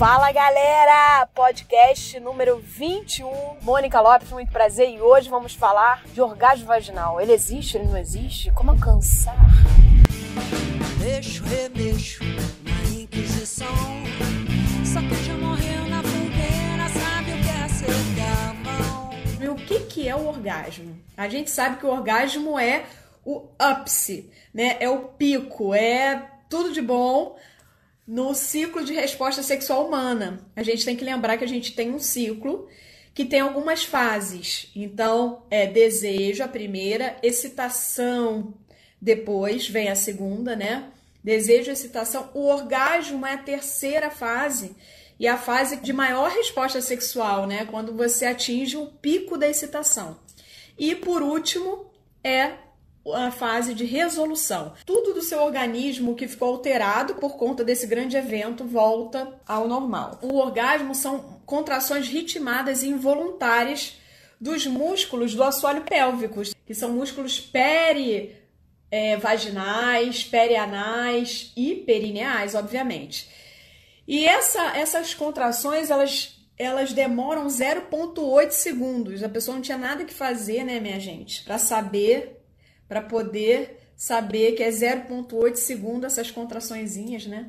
[0.00, 1.26] Fala galera!
[1.34, 3.58] Podcast número 21.
[3.60, 4.88] Mônica Lopes, muito prazer.
[4.88, 7.20] E hoje vamos falar de orgasmo vaginal.
[7.20, 8.50] Ele existe, ele não existe?
[8.52, 9.36] Como alcançar?
[11.00, 12.24] Mexo, remexo
[12.64, 13.66] na Inquisição.
[14.86, 19.10] Só que já morreu na fogueira, sabe o que é ser gamão.
[19.38, 20.98] E o que, que é o orgasmo?
[21.14, 22.86] A gente sabe que o orgasmo é
[23.22, 24.78] o ápice, né?
[24.80, 27.36] É o pico, é tudo de bom
[28.10, 30.44] no ciclo de resposta sexual humana.
[30.56, 32.66] A gente tem que lembrar que a gente tem um ciclo
[33.14, 34.68] que tem algumas fases.
[34.74, 38.52] Então, é desejo a primeira, excitação
[39.00, 40.90] depois vem a segunda, né?
[41.22, 44.74] Desejo, excitação, o orgasmo é a terceira fase
[45.16, 47.64] e a fase de maior resposta sexual, né?
[47.64, 50.18] Quando você atinge o pico da excitação.
[50.76, 51.86] E por último,
[52.24, 52.54] é
[53.14, 54.72] a fase de resolução.
[54.84, 60.18] Tudo do seu organismo que ficou alterado por conta desse grande evento volta ao normal.
[60.22, 63.98] O orgasmo são contrações ritmadas e involuntárias
[64.40, 68.34] dos músculos do assoalho pélvico, que são músculos peri
[68.90, 73.28] é, vaginais, perianais e perineais, obviamente.
[74.08, 79.22] E essa, essas contrações, elas elas demoram 0,8 segundos.
[79.22, 82.39] A pessoa não tinha nada que fazer, né, minha gente, para saber
[82.90, 87.48] para poder saber que é 0,8 segundo essas contraçõezinhas, né?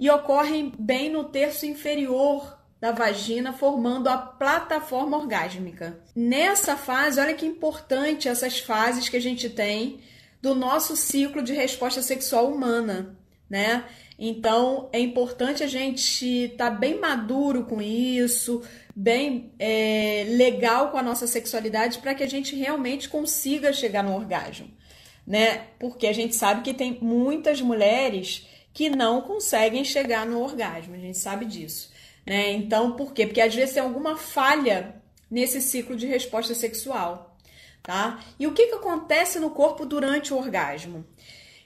[0.00, 6.00] E ocorrem bem no terço inferior da vagina, formando a plataforma orgásmica.
[6.16, 10.00] Nessa fase, olha que importante essas fases que a gente tem
[10.40, 13.14] do nosso ciclo de resposta sexual humana,
[13.50, 13.84] né?
[14.18, 18.62] Então é importante a gente estar tá bem maduro com isso,
[18.96, 24.14] bem é, legal com a nossa sexualidade para que a gente realmente consiga chegar no
[24.14, 24.77] orgasmo
[25.28, 25.66] né?
[25.78, 30.98] Porque a gente sabe que tem muitas mulheres que não conseguem chegar no orgasmo, a
[30.98, 31.92] gente sabe disso,
[32.26, 32.52] né?
[32.52, 33.26] Então, por quê?
[33.26, 34.94] Porque às vezes tem alguma falha
[35.30, 37.36] nesse ciclo de resposta sexual,
[37.82, 38.20] tá?
[38.38, 41.04] E o que, que acontece no corpo durante o orgasmo?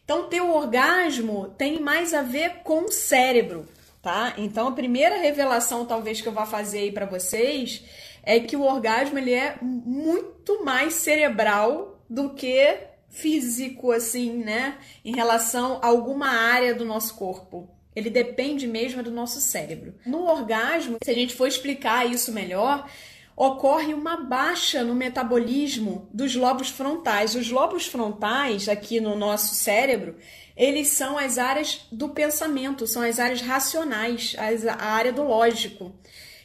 [0.04, 3.68] Então, ter o orgasmo tem mais a ver com o cérebro,
[4.02, 4.34] tá?
[4.38, 7.84] Então, a primeira revelação, talvez, que eu vá fazer aí para vocês
[8.24, 14.78] é que o orgasmo ele é muito mais cerebral do que físico, assim, né?
[15.04, 17.68] Em relação a alguma área do nosso corpo.
[17.94, 19.94] Ele depende mesmo do nosso cérebro.
[20.06, 22.88] No orgasmo, se a gente for explicar isso melhor,
[23.36, 27.34] ocorre uma baixa no metabolismo dos lobos frontais.
[27.34, 30.16] Os lobos frontais, aqui no nosso cérebro,
[30.56, 35.92] eles são as áreas do pensamento, são as áreas racionais, a área do lógico.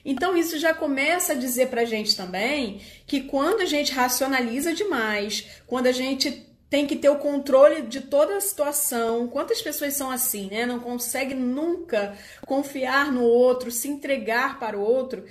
[0.03, 4.73] Então, isso já começa a dizer para a gente também que quando a gente racionaliza
[4.73, 9.27] demais, quando a gente tem que ter o controle de toda a situação.
[9.27, 10.65] Quantas pessoas são assim, né?
[10.65, 15.25] Não consegue nunca confiar no outro, se entregar para o outro.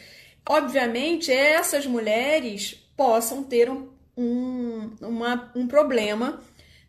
[0.48, 6.40] Obviamente, essas mulheres possam ter um, um, uma, um problema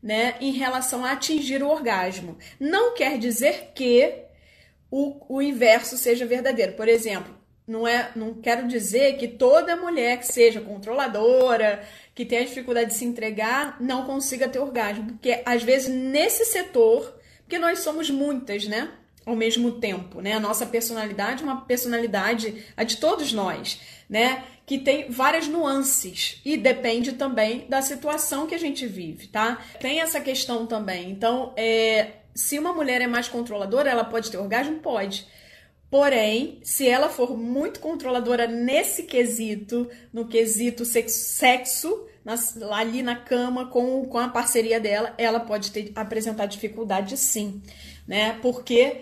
[0.01, 2.37] né, em relação a atingir o orgasmo.
[2.59, 4.23] Não quer dizer que
[4.89, 6.73] o, o inverso seja verdadeiro.
[6.73, 7.36] Por exemplo,
[7.67, 11.83] não é, não quero dizer que toda mulher que seja controladora,
[12.15, 17.19] que tenha dificuldade de se entregar, não consiga ter orgasmo, porque às vezes nesse setor,
[17.41, 18.89] porque nós somos muitas, né?
[19.25, 20.33] Ao mesmo tempo, né?
[20.33, 24.45] A nossa personalidade é uma personalidade, a de todos nós, né?
[24.65, 29.61] Que tem várias nuances e depende também da situação que a gente vive, tá?
[29.81, 31.11] Tem essa questão também.
[31.11, 34.79] Então, é, se uma mulher é mais controladora, ela pode ter orgasmo?
[34.79, 35.27] Pode.
[35.89, 42.05] Porém, se ela for muito controladora nesse quesito, no quesito sexo,
[42.71, 47.61] ali na cama com, com a parceria dela, ela pode ter, apresentar dificuldade sim,
[48.05, 48.37] né?
[48.41, 49.01] Porque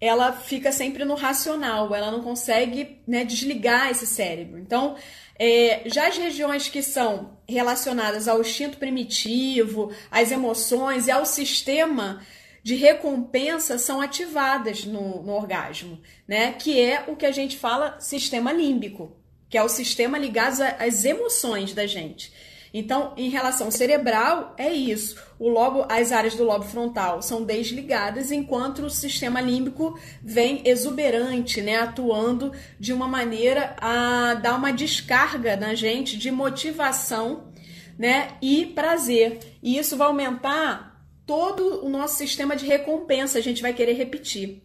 [0.00, 4.58] ela fica sempre no racional, ela não consegue né, desligar esse cérebro.
[4.58, 4.96] Então,
[5.38, 12.20] é, já as regiões que são relacionadas ao instinto primitivo, às emoções e ao sistema
[12.64, 16.52] de recompensa são ativadas no, no orgasmo, né?
[16.52, 19.14] Que é o que a gente fala sistema límbico,
[19.50, 22.32] que é o sistema ligado às emoções da gente.
[22.72, 25.16] Então, em relação cerebral, é isso.
[25.38, 31.60] O lobo, as áreas do lobo frontal são desligadas, enquanto o sistema límbico vem exuberante,
[31.60, 32.50] né, atuando
[32.80, 37.52] de uma maneira a dar uma descarga na gente de motivação,
[37.96, 39.38] né, e prazer.
[39.62, 40.93] E isso vai aumentar
[41.26, 44.62] todo o nosso sistema de recompensa a gente vai querer repetir.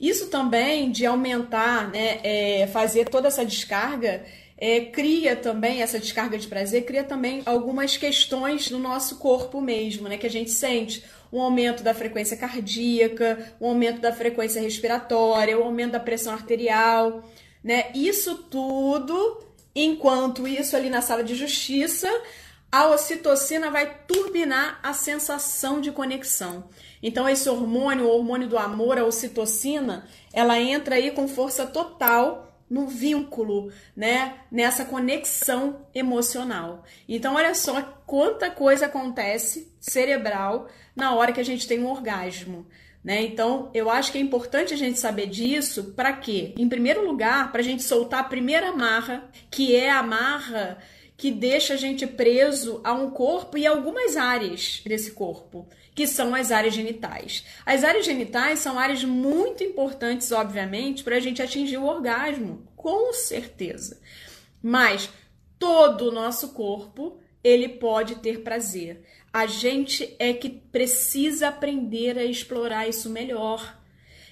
[0.00, 4.24] Isso também de aumentar, né, é, fazer toda essa descarga,
[4.56, 10.08] é, cria também essa descarga de prazer, cria também algumas questões no nosso corpo mesmo,
[10.08, 15.58] né, que a gente sente o aumento da frequência cardíaca, o aumento da frequência respiratória,
[15.58, 17.24] o aumento da pressão arterial,
[17.62, 17.86] né?
[17.92, 19.42] Isso tudo,
[19.74, 22.08] enquanto isso ali na sala de justiça,
[22.74, 26.64] a ocitocina vai turbinar a sensação de conexão.
[27.00, 32.52] Então, esse hormônio, o hormônio do amor, a ocitocina, ela entra aí com força total
[32.68, 34.38] no vínculo, né?
[34.50, 36.82] Nessa conexão emocional.
[37.08, 40.66] Então, olha só quanta coisa acontece cerebral
[40.96, 42.66] na hora que a gente tem um orgasmo.
[43.04, 43.22] Né?
[43.22, 46.54] Então, eu acho que é importante a gente saber disso para quê?
[46.58, 50.78] Em primeiro lugar, para a gente soltar a primeira amarra, que é a amarra
[51.16, 56.34] que deixa a gente preso a um corpo e algumas áreas desse corpo, que são
[56.34, 57.44] as áreas genitais.
[57.64, 63.12] As áreas genitais são áreas muito importantes, obviamente, para a gente atingir o orgasmo, com
[63.12, 64.00] certeza.
[64.60, 65.08] Mas
[65.58, 69.04] todo o nosso corpo ele pode ter prazer.
[69.32, 73.78] A gente é que precisa aprender a explorar isso melhor.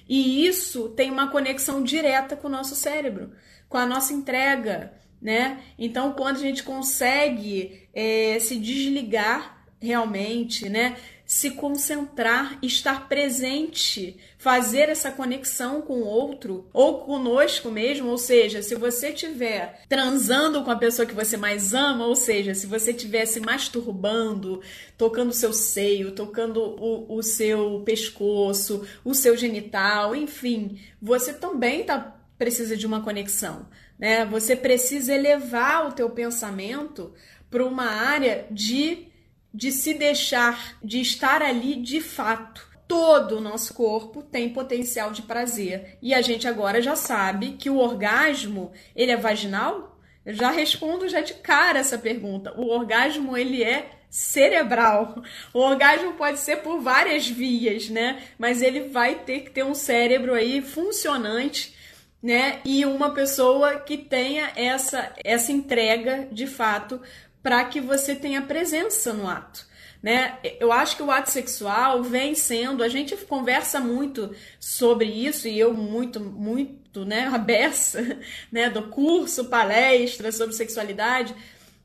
[0.09, 3.33] E isso tem uma conexão direta com o nosso cérebro,
[3.69, 5.61] com a nossa entrega, né?
[5.79, 10.97] Então, quando a gente consegue é, se desligar realmente, né?
[11.25, 18.61] Se concentrar, estar presente, fazer essa conexão com o outro ou conosco mesmo, ou seja,
[18.61, 22.91] se você estiver transando com a pessoa que você mais ama, ou seja, se você
[22.91, 24.61] estiver se masturbando,
[24.99, 32.21] tocando seu seio, tocando o, o seu pescoço, o seu genital, enfim, você também tá,
[32.37, 33.67] precisa de uma conexão
[34.03, 34.25] né?
[34.25, 37.15] Você precisa elevar o teu pensamento
[37.49, 39.07] para uma área de,
[39.55, 42.69] de se deixar, de estar ali de fato.
[42.89, 45.99] Todo o nosso corpo tem potencial de prazer.
[46.03, 49.97] E a gente agora já sabe que o orgasmo, ele é vaginal?
[50.27, 52.53] Eu já respondo já de cara essa pergunta.
[52.61, 55.23] O orgasmo, ele é cerebral.
[55.55, 58.21] O orgasmo pode ser por várias vias, né?
[58.37, 61.81] Mas ele vai ter que ter um cérebro aí funcionante
[62.23, 62.61] né?
[62.65, 67.01] E uma pessoa que tenha essa essa entrega de fato
[67.43, 69.67] para que você tenha presença no ato.
[70.01, 70.39] Né?
[70.59, 75.59] Eu acho que o ato sexual vem sendo, a gente conversa muito sobre isso e
[75.59, 78.19] eu muito, muito, né, aberta,
[78.51, 81.35] né, do curso, palestra sobre sexualidade,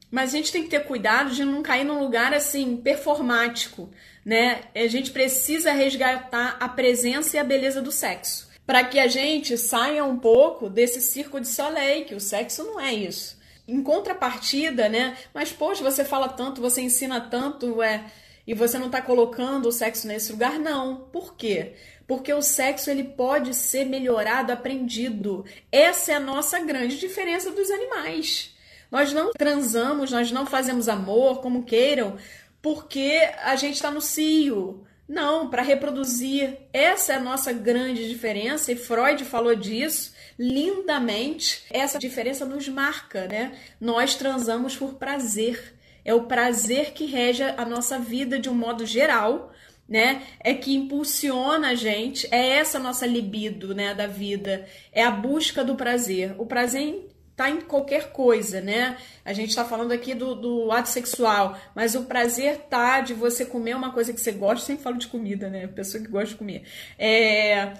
[0.09, 3.89] mas a gente tem que ter cuidado de não cair num lugar assim performático,
[4.25, 4.61] né?
[4.73, 9.57] A gente precisa resgatar a presença e a beleza do sexo para que a gente
[9.57, 13.39] saia um pouco desse circo de soleil, que o sexo não é isso.
[13.65, 15.17] Em contrapartida, né?
[15.33, 18.03] Mas, poxa, você fala tanto, você ensina tanto, é,
[18.45, 20.59] e você não está colocando o sexo nesse lugar?
[20.59, 21.07] Não.
[21.13, 21.75] Por quê?
[22.05, 25.45] Porque o sexo ele pode ser melhorado, aprendido.
[25.71, 28.53] Essa é a nossa grande diferença dos animais.
[28.91, 32.17] Nós não transamos, nós não fazemos amor, como queiram,
[32.61, 36.57] porque a gente está no cio, não, para reproduzir.
[36.73, 41.63] Essa é a nossa grande diferença, e Freud falou disso lindamente.
[41.71, 43.53] Essa diferença nos marca, né?
[43.79, 45.75] Nós transamos por prazer.
[46.03, 49.51] É o prazer que rege a nossa vida de um modo geral,
[49.87, 50.23] né?
[50.39, 55.63] É que impulsiona a gente, é essa nossa libido, né, da vida, é a busca
[55.63, 56.35] do prazer.
[56.37, 57.07] O prazer
[57.37, 58.97] tá em qualquer coisa, né?
[59.23, 63.45] A gente tá falando aqui do, do ato sexual, mas o prazer tá de você
[63.45, 65.67] comer uma coisa que você gosta, sempre falo de comida, né?
[65.67, 66.63] Pessoa que gosta de comer.
[66.97, 67.73] É,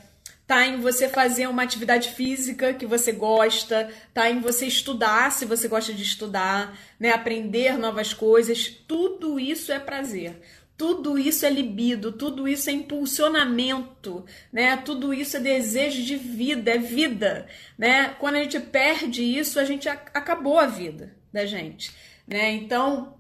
[0.46, 5.44] tá em você fazer uma atividade física que você gosta, tá em você estudar, se
[5.44, 7.10] você gosta de estudar, né?
[7.10, 10.40] Aprender novas coisas, tudo isso é prazer.
[10.78, 14.78] Tudo isso é libido, tudo isso é impulsionamento, né?
[14.78, 18.16] Tudo isso é desejo de vida, é vida, né?
[18.20, 21.92] Quando a gente perde isso, a gente acabou a vida da gente,
[22.28, 22.52] né?
[22.52, 23.18] Então,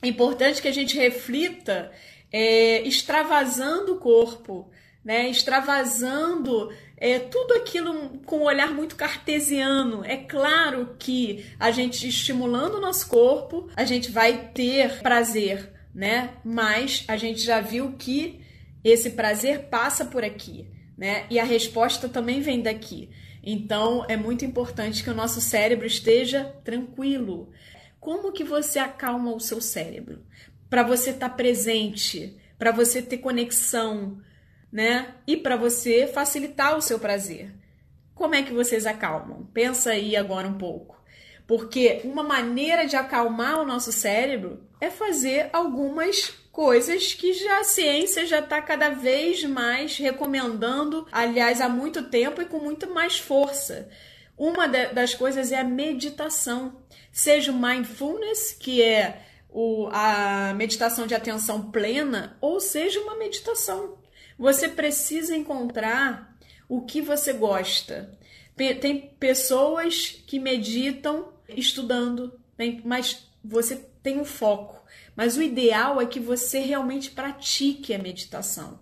[0.00, 1.90] é importante que a gente reflita
[2.32, 4.70] é, extravasando o corpo,
[5.04, 5.28] né?
[5.28, 10.04] Extravasando é, tudo aquilo com um olhar muito cartesiano.
[10.04, 16.34] É claro que a gente estimulando o nosso corpo, a gente vai ter prazer né?
[16.44, 18.40] Mas a gente já viu que
[18.82, 21.26] esse prazer passa por aqui, né?
[21.30, 23.10] E a resposta também vem daqui.
[23.42, 27.50] Então é muito importante que o nosso cérebro esteja tranquilo.
[27.98, 30.24] Como que você acalma o seu cérebro?
[30.68, 34.20] Para você estar tá presente, para você ter conexão,
[34.72, 35.14] né?
[35.26, 37.54] E para você facilitar o seu prazer.
[38.14, 39.48] Como é que vocês acalmam?
[39.52, 40.99] Pensa aí agora um pouco.
[41.50, 47.64] Porque uma maneira de acalmar o nosso cérebro é fazer algumas coisas que já a
[47.64, 53.18] ciência já está cada vez mais recomendando, aliás, há muito tempo e com muito mais
[53.18, 53.88] força.
[54.38, 61.16] Uma das coisas é a meditação, seja o mindfulness, que é o, a meditação de
[61.16, 63.98] atenção plena, ou seja, uma meditação.
[64.38, 66.32] Você precisa encontrar
[66.68, 68.16] o que você gosta.
[68.56, 72.38] Tem pessoas que meditam estudando,
[72.84, 74.80] mas você tem um foco.
[75.16, 78.80] Mas o ideal é que você realmente pratique a meditação.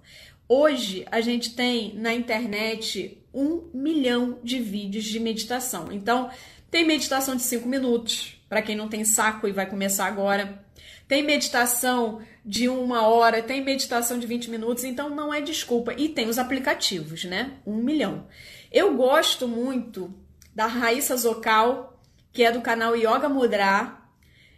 [0.48, 5.92] Hoje a gente tem na internet um milhão de vídeos de meditação.
[5.92, 6.30] Então,
[6.70, 10.64] tem meditação de cinco minutos, para quem não tem saco e vai começar agora.
[11.06, 15.94] Tem meditação de uma hora, tem meditação de 20 minutos, então não é desculpa.
[15.96, 17.54] E tem os aplicativos, né?
[17.66, 18.26] Um milhão.
[18.70, 20.14] Eu gosto muito
[20.54, 21.88] da Raíssa Zocal,
[22.32, 23.99] que é do canal Yoga Mudra.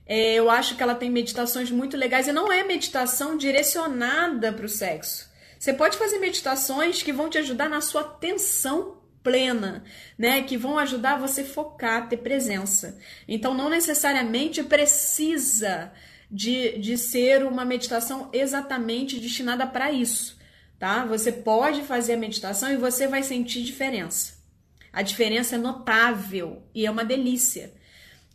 [0.07, 4.67] É, eu acho que ela tem meditações muito legais e não é meditação direcionada para
[4.67, 5.31] o sexo.
[5.59, 9.85] Você pode fazer meditações que vão te ajudar na sua atenção plena,
[10.19, 10.43] né?
[10.43, 12.99] Que vão ajudar você focar, ter presença.
[13.29, 15.93] Então, não necessariamente precisa
[16.31, 20.39] de, de ser uma meditação exatamente destinada para isso,
[20.79, 21.05] tá?
[21.05, 24.40] Você pode fazer a meditação e você vai sentir diferença.
[24.93, 27.73] A diferença é notável e é uma delícia.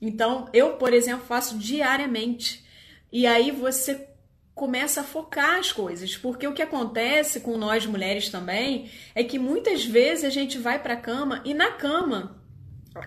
[0.01, 2.63] Então, eu, por exemplo, faço diariamente.
[3.11, 4.07] E aí você
[4.53, 9.37] começa a focar as coisas, porque o que acontece com nós mulheres também é que
[9.37, 12.34] muitas vezes a gente vai para a cama e na cama,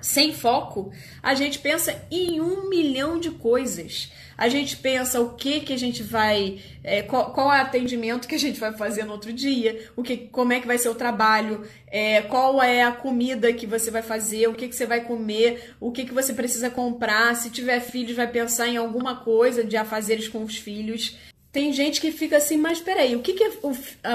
[0.01, 0.93] sem foco,
[1.23, 5.77] a gente pensa em um milhão de coisas a gente pensa o que que a
[5.77, 9.33] gente vai, é, qual, qual é o atendimento que a gente vai fazer no outro
[9.33, 13.53] dia, o que, como é que vai ser o trabalho, é, qual é a comida
[13.53, 16.71] que você vai fazer, o que, que você vai comer, o que, que você precisa
[16.71, 21.19] comprar, se tiver filhos, vai pensar em alguma coisa de afazeres com os filhos.
[21.51, 23.51] Tem gente que fica assim, mas peraí, o que, que é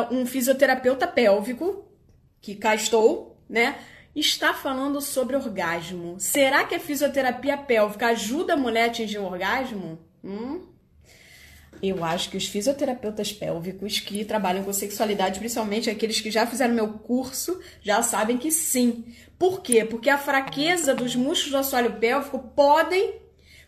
[0.10, 1.84] um fisioterapeuta pélvico,
[2.40, 3.76] que cá estou, né?
[4.16, 6.16] Está falando sobre orgasmo.
[6.20, 10.00] Será que a fisioterapia pélvica ajuda a mulher a atingir o orgasmo?
[10.24, 10.74] Hum?
[11.82, 16.74] Eu acho que os fisioterapeutas pélvicos que trabalham com sexualidade, principalmente aqueles que já fizeram
[16.74, 19.04] meu curso, já sabem que sim.
[19.38, 19.84] Por quê?
[19.84, 23.16] Porque a fraqueza dos músculos do assoalho pélvico podem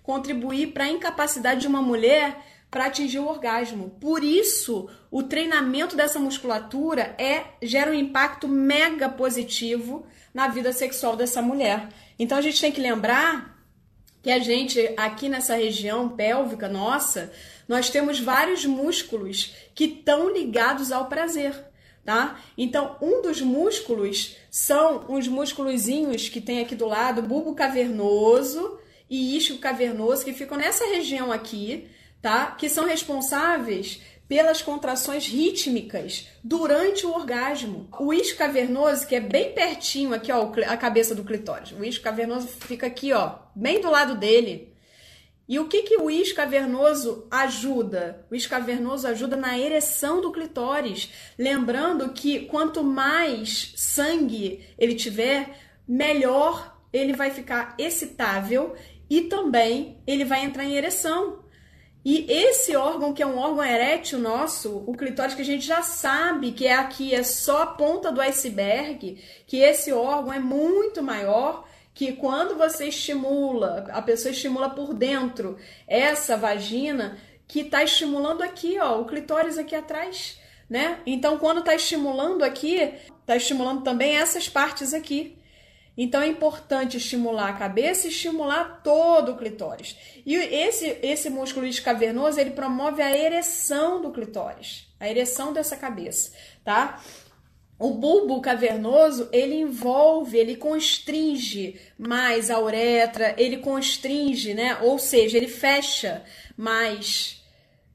[0.02, 2.38] contribuir para a incapacidade de uma mulher
[2.70, 3.92] para atingir o orgasmo.
[4.02, 11.16] Por isso, o treinamento dessa musculatura é gera um impacto mega positivo na vida sexual
[11.16, 11.88] dessa mulher.
[12.20, 13.56] Então a gente tem que lembrar
[14.26, 17.32] que a gente aqui nessa região pélvica nossa,
[17.68, 21.54] nós temos vários músculos que estão ligados ao prazer,
[22.04, 22.40] tá?
[22.58, 29.38] Então, um dos músculos são os músculozinhos que tem aqui do lado, bulbo cavernoso e
[29.38, 31.88] isco cavernoso, que ficam nessa região aqui,
[32.22, 32.52] tá?
[32.52, 37.88] Que são responsáveis pelas contrações rítmicas durante o orgasmo.
[38.00, 41.72] O isco cavernoso, que é bem pertinho aqui, ó, a cabeça do clitóris.
[41.72, 44.74] O isco cavernoso fica aqui, ó, bem do lado dele.
[45.48, 48.26] E o que, que o isco cavernoso ajuda?
[48.32, 51.12] O isco cavernoso ajuda na ereção do clitóris.
[51.38, 55.56] Lembrando que quanto mais sangue ele tiver,
[55.88, 58.74] melhor ele vai ficar excitável
[59.08, 61.45] e também ele vai entrar em ereção.
[62.06, 65.82] E esse órgão, que é um órgão erétil nosso, o clitóris, que a gente já
[65.82, 71.02] sabe que é aqui, é só a ponta do iceberg, que esse órgão é muito
[71.02, 75.58] maior, que quando você estimula, a pessoa estimula por dentro
[75.88, 81.00] essa vagina, que está estimulando aqui, ó, o clitóris aqui atrás, né?
[81.08, 85.36] Então, quando está estimulando aqui, está estimulando também essas partes aqui.
[85.98, 89.96] Então é importante estimular a cabeça e estimular todo o clitóris.
[90.26, 96.32] E esse, esse músculo cavernoso, ele promove a ereção do clitóris, a ereção dessa cabeça,
[96.64, 97.02] tá?
[97.78, 104.78] O bulbo cavernoso, ele envolve, ele constringe mais a uretra, ele constringe, né?
[104.82, 106.24] Ou seja, ele fecha
[106.56, 107.44] mais,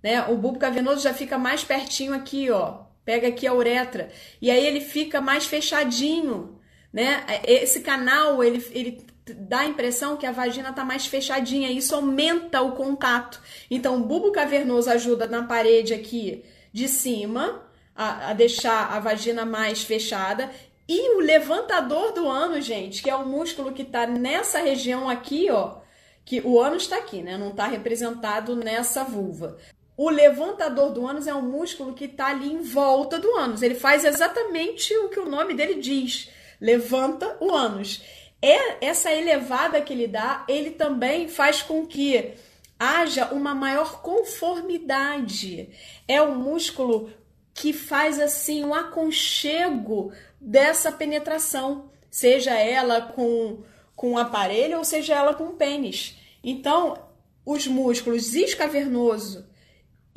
[0.02, 0.23] né?
[0.28, 2.83] O bulbo cavernoso já fica mais pertinho aqui, ó.
[3.07, 4.11] Pega aqui a uretra.
[4.40, 6.60] E aí ele fica mais fechadinho,
[6.92, 7.25] né?
[7.44, 12.61] Esse canal, ele, ele dá a impressão que a vagina está mais fechadinha, isso aumenta
[12.62, 13.40] o contato.
[13.70, 17.62] Então, o bulbo cavernoso ajuda na parede aqui de cima
[17.94, 20.50] a, a deixar a vagina mais fechada.
[20.88, 25.49] E o levantador do ânus, gente, que é o músculo que está nessa região aqui,
[25.50, 25.78] ó,
[26.25, 27.38] que o ânus está aqui, né?
[27.38, 29.56] Não está representado nessa vulva.
[29.97, 33.62] O levantador do ânus é um músculo que está ali em volta do ânus.
[33.62, 36.30] Ele faz exatamente o que o nome dele diz
[36.61, 38.02] levanta o ânus.
[38.43, 42.33] É, essa elevada que ele dá, ele também faz com que
[42.79, 45.69] haja uma maior conformidade.
[46.09, 47.11] É o músculo
[47.52, 53.62] que faz assim um aconchego dessa penetração, seja ela com
[54.00, 56.17] com um aparelho ou seja ela com um pênis.
[56.43, 56.97] Então,
[57.45, 58.35] os músculos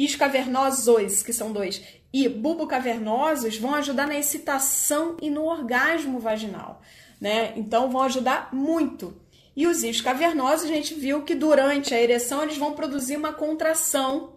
[0.03, 1.81] iscavernoso, iscavernosos, que são dois,
[2.11, 6.81] e bulbocavernosos vão ajudar na excitação e no orgasmo vaginal,
[7.19, 7.53] né?
[7.55, 9.19] Então vão ajudar muito.
[9.55, 14.33] E os iscavernosos, a gente viu que durante a ereção eles vão produzir uma contração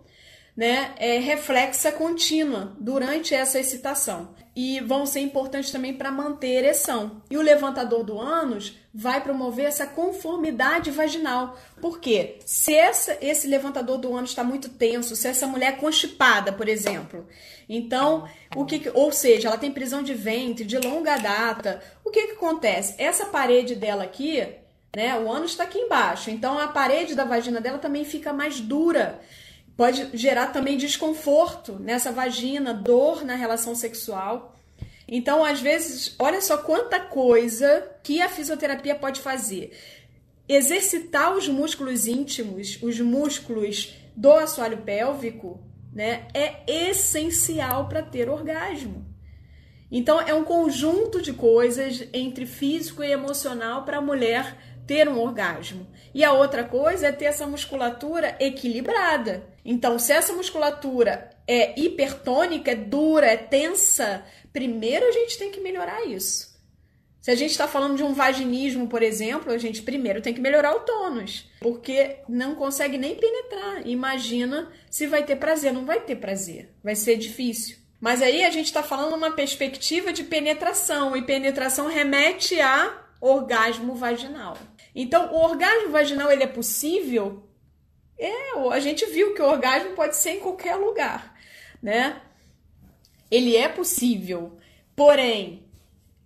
[0.56, 4.34] né, é, reflexa contínua durante essa excitação.
[4.56, 7.22] E vão ser importantes também para manter a ereção.
[7.30, 11.58] E o levantador do ânus vai promover essa conformidade vaginal.
[11.78, 12.38] Por quê?
[12.46, 16.66] Se essa, esse levantador do ânus está muito tenso, se essa mulher é constipada, por
[16.66, 17.26] exemplo,
[17.68, 22.28] então, o que, ou seja, ela tem prisão de ventre de longa data, o que,
[22.28, 22.94] que acontece?
[22.96, 24.42] Essa parede dela aqui,
[24.96, 28.60] né, o ânus está aqui embaixo, então a parede da vagina dela também fica mais
[28.60, 29.20] dura
[29.76, 34.54] pode gerar também desconforto nessa vagina, dor na relação sexual.
[35.06, 39.76] Então, às vezes, olha só quanta coisa que a fisioterapia pode fazer.
[40.48, 45.60] Exercitar os músculos íntimos, os músculos do assoalho pélvico,
[45.92, 49.04] né, é essencial para ter orgasmo.
[49.90, 55.18] Então, é um conjunto de coisas entre físico e emocional para a mulher ter um
[55.18, 55.86] orgasmo.
[56.14, 59.46] E a outra coisa é ter essa musculatura equilibrada.
[59.64, 65.60] Então, se essa musculatura é hipertônica, é dura, é tensa, primeiro a gente tem que
[65.60, 66.56] melhorar isso.
[67.20, 70.40] Se a gente está falando de um vaginismo, por exemplo, a gente primeiro tem que
[70.40, 73.84] melhorar o tônus, porque não consegue nem penetrar.
[73.84, 75.72] Imagina se vai ter prazer.
[75.72, 77.78] Não vai ter prazer, vai ser difícil.
[78.00, 83.96] Mas aí a gente está falando uma perspectiva de penetração, e penetração remete a orgasmo
[83.96, 84.56] vaginal.
[84.98, 87.46] Então, o orgasmo vaginal ele é possível?
[88.18, 91.38] É, a gente viu que o orgasmo pode ser em qualquer lugar,
[91.82, 92.22] né?
[93.30, 94.56] Ele é possível.
[94.96, 95.66] Porém,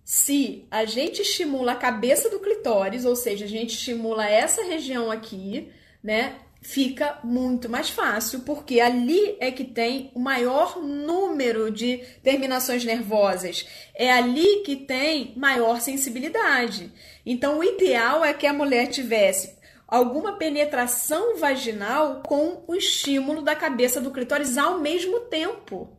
[0.05, 5.11] se a gente estimula a cabeça do clitóris, ou seja, a gente estimula essa região
[5.11, 5.69] aqui,
[6.01, 6.37] né?
[6.61, 13.67] Fica muito mais fácil, porque ali é que tem o maior número de terminações nervosas.
[13.95, 16.91] É ali que tem maior sensibilidade.
[17.25, 23.55] Então, o ideal é que a mulher tivesse alguma penetração vaginal com o estímulo da
[23.55, 25.97] cabeça do clitóris ao mesmo tempo.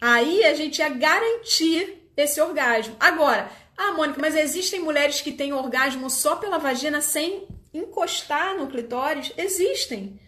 [0.00, 2.94] Aí a gente ia garantir esse orgasmo.
[3.00, 8.68] Agora, ah, Mônica, mas existem mulheres que têm orgasmo só pela vagina sem encostar no
[8.68, 9.32] clitóris?
[9.36, 10.20] Existem.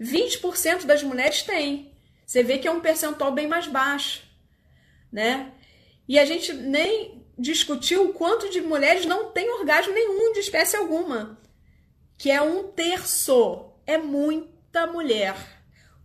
[0.00, 1.92] 20% das mulheres têm.
[2.24, 4.22] Você vê que é um percentual bem mais baixo,
[5.10, 5.52] né?
[6.08, 10.76] E a gente nem discutiu o quanto de mulheres não tem orgasmo nenhum de espécie
[10.76, 11.38] alguma,
[12.16, 13.70] que é um terço.
[13.86, 15.34] É muita mulher.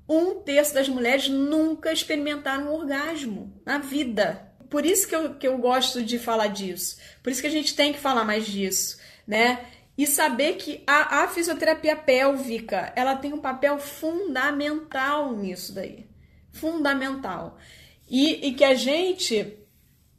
[0.10, 4.52] Um terço das mulheres nunca experimentaram um orgasmo na vida.
[4.70, 6.98] Por isso que eu, que eu gosto de falar disso.
[7.22, 9.66] Por isso que a gente tem que falar mais disso, né?
[9.98, 16.08] E saber que a, a fisioterapia pélvica, ela tem um papel fundamental nisso daí.
[16.52, 17.58] Fundamental.
[18.10, 19.58] E, e que a gente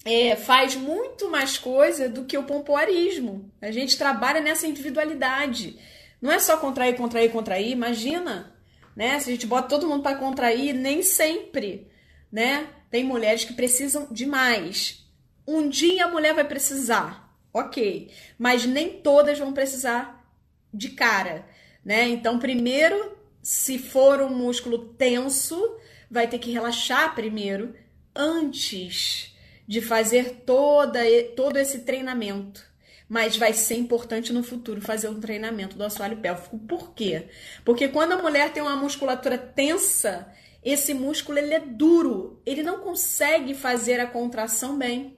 [0.09, 3.53] é, faz muito mais coisa do que o pompoarismo.
[3.61, 5.79] A gente trabalha nessa individualidade.
[6.19, 7.71] Não é só contrair, contrair, contrair.
[7.71, 8.57] Imagina,
[8.97, 9.21] né?
[9.21, 11.91] Se a gente bota todo mundo para contrair, nem sempre,
[12.33, 12.69] né?
[12.91, 15.07] Tem mulheres que precisam de mais.
[15.47, 20.27] Um dia a mulher vai precisar, ok, mas nem todas vão precisar
[20.73, 21.47] de cara,
[21.85, 22.09] né?
[22.09, 25.77] Então, primeiro, se for um músculo tenso,
[26.11, 27.75] vai ter que relaxar primeiro
[28.17, 29.37] antes
[29.69, 31.01] de fazer toda,
[31.37, 32.67] todo esse treinamento.
[33.07, 36.59] Mas vai ser importante no futuro fazer um treinamento do assoalho pélvico.
[36.59, 37.29] Por quê?
[37.65, 40.33] Porque quando a mulher tem uma musculatura tensa,
[40.65, 45.18] esse músculo ele é duro, ele não consegue fazer a contração bem.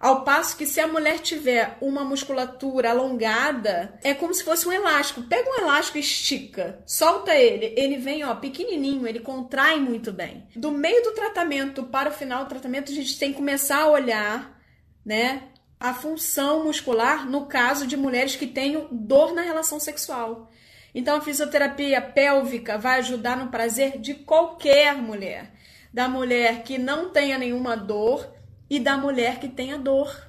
[0.00, 4.72] Ao passo que se a mulher tiver uma musculatura alongada, é como se fosse um
[4.72, 5.22] elástico.
[5.22, 10.46] Pega um elástico e estica, solta ele, ele vem ó pequenininho, ele contrai muito bem.
[10.54, 13.90] Do meio do tratamento para o final do tratamento, a gente tem que começar a
[13.90, 14.56] olhar,
[15.04, 15.48] né,
[15.80, 20.48] a função muscular no caso de mulheres que tenham dor na relação sexual.
[20.94, 25.52] Então a fisioterapia pélvica vai ajudar no prazer de qualquer mulher,
[25.92, 28.37] da mulher que não tenha nenhuma dor
[28.70, 30.28] e da mulher que tem a dor.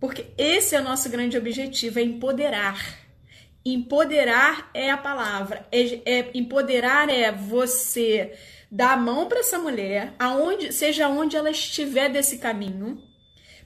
[0.00, 2.98] Porque esse é o nosso grande objetivo, é empoderar.
[3.64, 5.66] Empoderar é a palavra.
[5.72, 8.32] É, é empoderar é você
[8.70, 13.02] dar a mão para essa mulher, aonde, seja onde ela estiver desse caminho.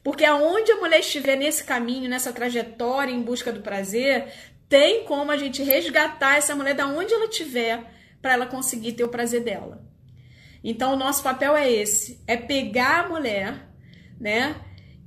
[0.03, 4.33] Porque aonde a mulher estiver nesse caminho, nessa trajetória em busca do prazer,
[4.69, 7.85] tem como a gente resgatar essa mulher da onde ela estiver
[8.21, 9.85] para ela conseguir ter o prazer dela.
[10.65, 13.72] Então o nosso papel é esse, é pegar a mulher
[14.23, 14.55] né?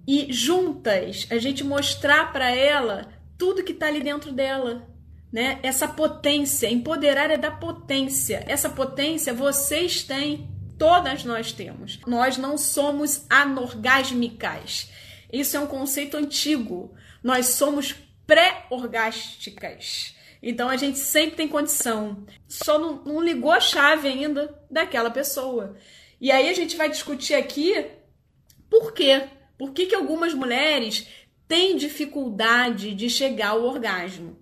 [0.06, 4.88] E juntas a gente mostrar para ela tudo que está ali dentro dela,
[5.32, 5.60] né?
[5.64, 8.44] Essa potência, empoderar é da potência.
[8.46, 12.00] Essa potência vocês têm, todas nós temos.
[12.06, 14.92] Nós não somos anorgásmicas.
[15.32, 16.94] Isso é um conceito antigo.
[17.24, 17.96] Nós somos
[18.28, 20.14] pré-orgásticas.
[20.44, 22.26] Então a gente sempre tem condição.
[22.48, 25.76] Só não, não, ligou a chave ainda daquela pessoa.
[26.20, 27.74] E aí a gente vai discutir aqui
[28.80, 29.24] por quê?
[29.58, 31.08] Por que, que algumas mulheres
[31.48, 34.38] têm dificuldade de chegar ao orgasmo?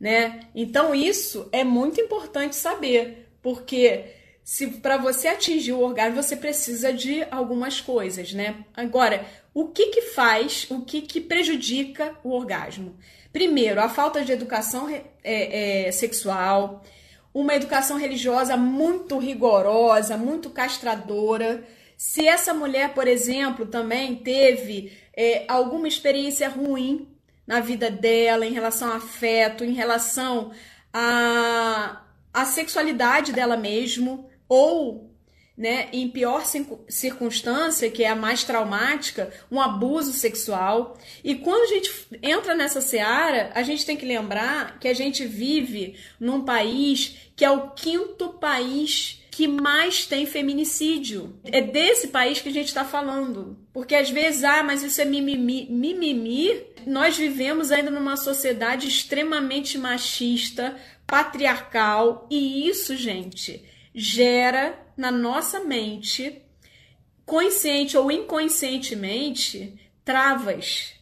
[0.00, 0.40] Né?
[0.54, 4.04] Então isso é muito importante saber, porque
[4.42, 8.64] se para você atingir o orgasmo você precisa de algumas coisas, né?
[8.74, 12.96] Agora, o que que faz, o que que prejudica o orgasmo?
[13.32, 16.82] Primeiro, a falta de educação é, é, sexual,
[17.34, 21.62] uma educação religiosa muito rigorosa, muito castradora.
[21.98, 27.08] Se essa mulher, por exemplo, também teve é, alguma experiência ruim
[27.44, 30.52] na vida dela em relação ao afeto, em relação
[30.92, 35.12] à, à sexualidade dela mesmo, ou,
[35.56, 36.44] né, em pior
[36.88, 40.96] circunstância, que é a mais traumática, um abuso sexual.
[41.24, 41.90] E quando a gente
[42.22, 47.44] entra nessa seara, a gente tem que lembrar que a gente vive num país que
[47.44, 51.38] é o quinto país que mais tem feminicídio.
[51.44, 53.56] É desse país que a gente está falando.
[53.72, 55.68] Porque às vezes, ah, mas isso é mimimi.
[55.70, 56.60] Mimimi.
[56.84, 66.42] Nós vivemos ainda numa sociedade extremamente machista, patriarcal, e isso, gente, gera na nossa mente,
[67.24, 69.72] consciente ou inconscientemente,
[70.04, 70.94] travas.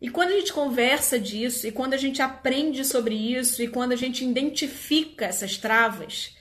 [0.00, 3.90] E quando a gente conversa disso, e quando a gente aprende sobre isso, e quando
[3.90, 6.36] a gente identifica essas travas,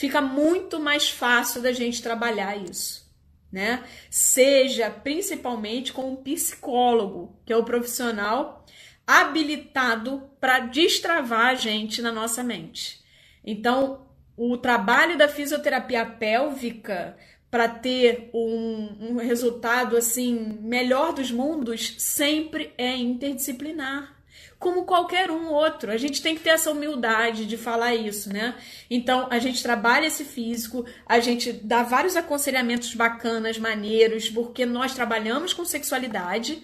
[0.00, 3.06] fica muito mais fácil da gente trabalhar isso,
[3.52, 3.84] né?
[4.08, 8.64] Seja principalmente com um psicólogo, que é o profissional
[9.06, 13.02] habilitado para destravar a gente na nossa mente.
[13.44, 14.06] Então,
[14.38, 17.14] o trabalho da fisioterapia pélvica
[17.50, 24.16] para ter um, um, resultado assim melhor dos mundos sempre é interdisciplinar
[24.60, 25.90] como qualquer um outro.
[25.90, 28.54] A gente tem que ter essa humildade de falar isso, né?
[28.90, 34.94] Então, a gente trabalha esse físico, a gente dá vários aconselhamentos bacanas, maneiros, porque nós
[34.94, 36.62] trabalhamos com sexualidade,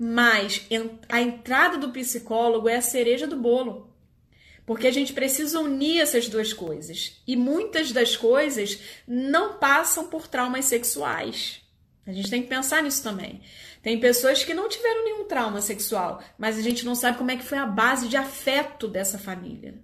[0.00, 0.66] mas
[1.10, 3.94] a entrada do psicólogo é a cereja do bolo.
[4.64, 7.20] Porque a gente precisa unir essas duas coisas.
[7.26, 11.60] E muitas das coisas não passam por traumas sexuais.
[12.06, 13.42] A gente tem que pensar nisso também.
[13.86, 17.36] Tem pessoas que não tiveram nenhum trauma sexual, mas a gente não sabe como é
[17.36, 19.80] que foi a base de afeto dessa família.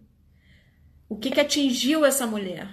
[1.09, 2.69] O que, que atingiu essa mulher?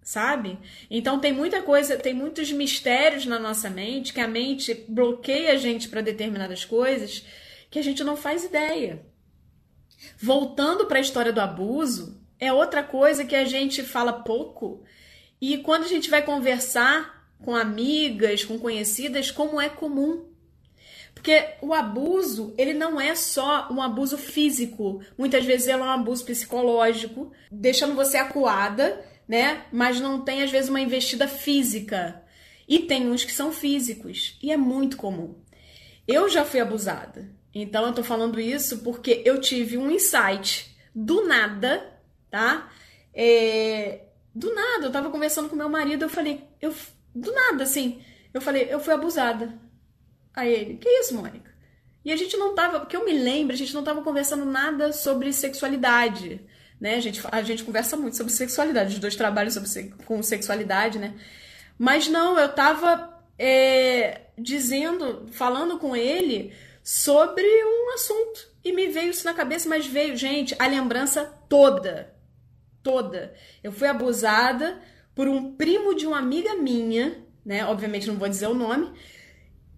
[0.00, 0.58] Sabe?
[0.90, 5.56] Então tem muita coisa, tem muitos mistérios na nossa mente, que a mente bloqueia a
[5.56, 7.26] gente para determinadas coisas
[7.70, 9.04] que a gente não faz ideia.
[10.16, 14.84] Voltando para a história do abuso, é outra coisa que a gente fala pouco
[15.38, 17.13] e quando a gente vai conversar
[17.44, 20.24] com amigas, com conhecidas, como é comum.
[21.14, 25.90] Porque o abuso, ele não é só um abuso físico, muitas vezes ele é um
[25.90, 29.64] abuso psicológico, deixando você acuada, né?
[29.72, 32.22] Mas não tem às vezes uma investida física.
[32.68, 35.34] E tem uns que são físicos, e é muito comum.
[36.08, 37.30] Eu já fui abusada.
[37.54, 42.70] Então eu tô falando isso porque eu tive um insight do nada, tá?
[43.14, 44.00] É,
[44.34, 46.74] do nada, eu tava conversando com meu marido, eu falei, eu
[47.14, 49.54] do nada assim, eu falei, eu fui abusada.
[50.34, 51.54] Aí ele, que isso, Mônica?
[52.04, 54.92] E a gente não tava, porque eu me lembro, a gente não tava conversando nada
[54.92, 56.40] sobre sexualidade,
[56.80, 56.96] né?
[56.96, 61.14] A gente, a gente conversa muito sobre sexualidade, os dois trabalham sobre, com sexualidade, né?
[61.78, 68.52] Mas não, eu tava é, dizendo, falando com ele sobre um assunto.
[68.62, 72.14] E me veio isso na cabeça, mas veio, gente, a lembrança toda.
[72.82, 73.34] Toda.
[73.62, 74.78] Eu fui abusada
[75.14, 77.64] por um primo de uma amiga minha, né?
[77.66, 78.92] Obviamente não vou dizer o nome.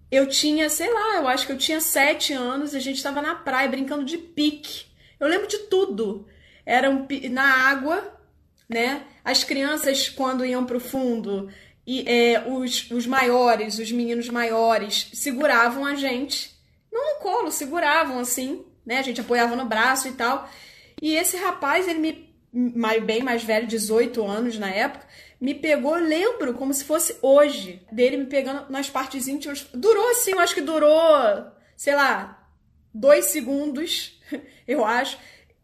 [0.09, 3.21] Eu tinha, sei lá, eu acho que eu tinha sete anos e a gente estava
[3.21, 4.85] na praia brincando de pique.
[5.19, 6.27] Eu lembro de tudo.
[6.65, 8.19] Era um, na água,
[8.69, 9.03] né?
[9.23, 11.49] As crianças, quando iam pro fundo,
[11.85, 16.57] e é, os, os maiores, os meninos maiores, seguravam a gente
[16.91, 18.97] não no colo, seguravam assim, né?
[18.97, 20.49] A gente apoiava no braço e tal.
[21.01, 25.05] E esse rapaz, ele me, bem mais velho, 18 anos na época,
[25.39, 29.67] me pegou, lembro como se fosse hoje, dele me pegando nas partes íntimas.
[29.73, 31.13] Durou assim, eu acho que durou,
[31.75, 32.47] sei lá,
[32.93, 34.19] dois segundos,
[34.67, 35.17] eu acho.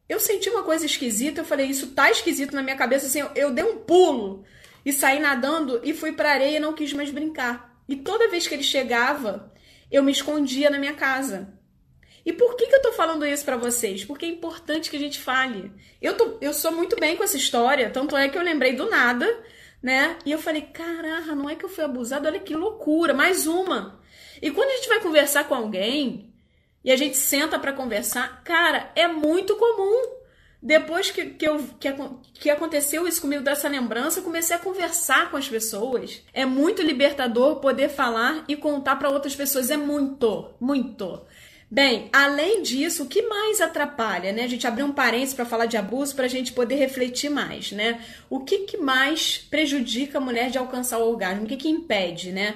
[0.07, 3.31] Eu senti uma coisa esquisita, eu falei, isso tá esquisito na minha cabeça, assim, eu,
[3.35, 4.43] eu dei um pulo
[4.85, 7.73] e saí nadando e fui pra areia e não quis mais brincar.
[7.87, 9.51] E toda vez que ele chegava,
[9.91, 11.53] eu me escondia na minha casa.
[12.25, 14.05] E por que, que eu tô falando isso para vocês?
[14.05, 15.71] Porque é importante que a gente fale.
[16.01, 18.89] Eu, tô, eu sou muito bem com essa história, tanto é que eu lembrei do
[18.89, 19.27] nada,
[19.83, 20.17] né?
[20.25, 23.99] E eu falei, caraca, não é que eu fui abusada, olha que loucura, mais uma.
[24.41, 26.33] E quando a gente vai conversar com alguém
[26.83, 30.23] e a gente senta para conversar, cara, é muito comum.
[30.61, 31.93] Depois que, que, eu, que,
[32.35, 36.21] que aconteceu isso comigo, dessa lembrança, eu comecei a conversar com as pessoas.
[36.33, 39.69] É muito libertador poder falar e contar para outras pessoas.
[39.69, 41.21] É muito, muito.
[41.69, 44.43] Bem, além disso, o que mais atrapalha, né?
[44.43, 47.71] A gente abriu um parênteses para falar de abuso para a gente poder refletir mais,
[47.71, 47.99] né?
[48.29, 51.45] O que, que mais prejudica a mulher de alcançar o orgasmo?
[51.45, 52.55] O que, que impede, né?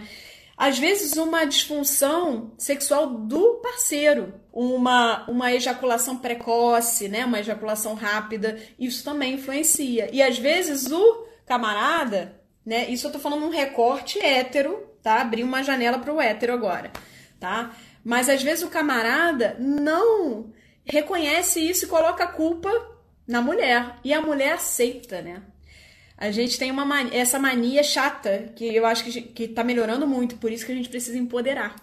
[0.57, 7.25] Às vezes, uma disfunção sexual do parceiro, uma, uma ejaculação precoce, né?
[7.25, 10.09] Uma ejaculação rápida, isso também influencia.
[10.11, 12.89] E às vezes o camarada, né?
[12.89, 15.21] Isso eu tô falando um recorte hétero, tá?
[15.21, 16.91] Abri uma janela para o hétero agora,
[17.39, 17.71] tá?
[18.07, 20.53] Mas às vezes o camarada não
[20.85, 22.71] reconhece isso e coloca a culpa
[23.27, 23.97] na mulher.
[24.01, 25.41] E a mulher aceita, né?
[26.17, 30.07] A gente tem uma mania, essa mania chata que eu acho que, que tá melhorando
[30.07, 31.75] muito, por isso que a gente precisa empoderar.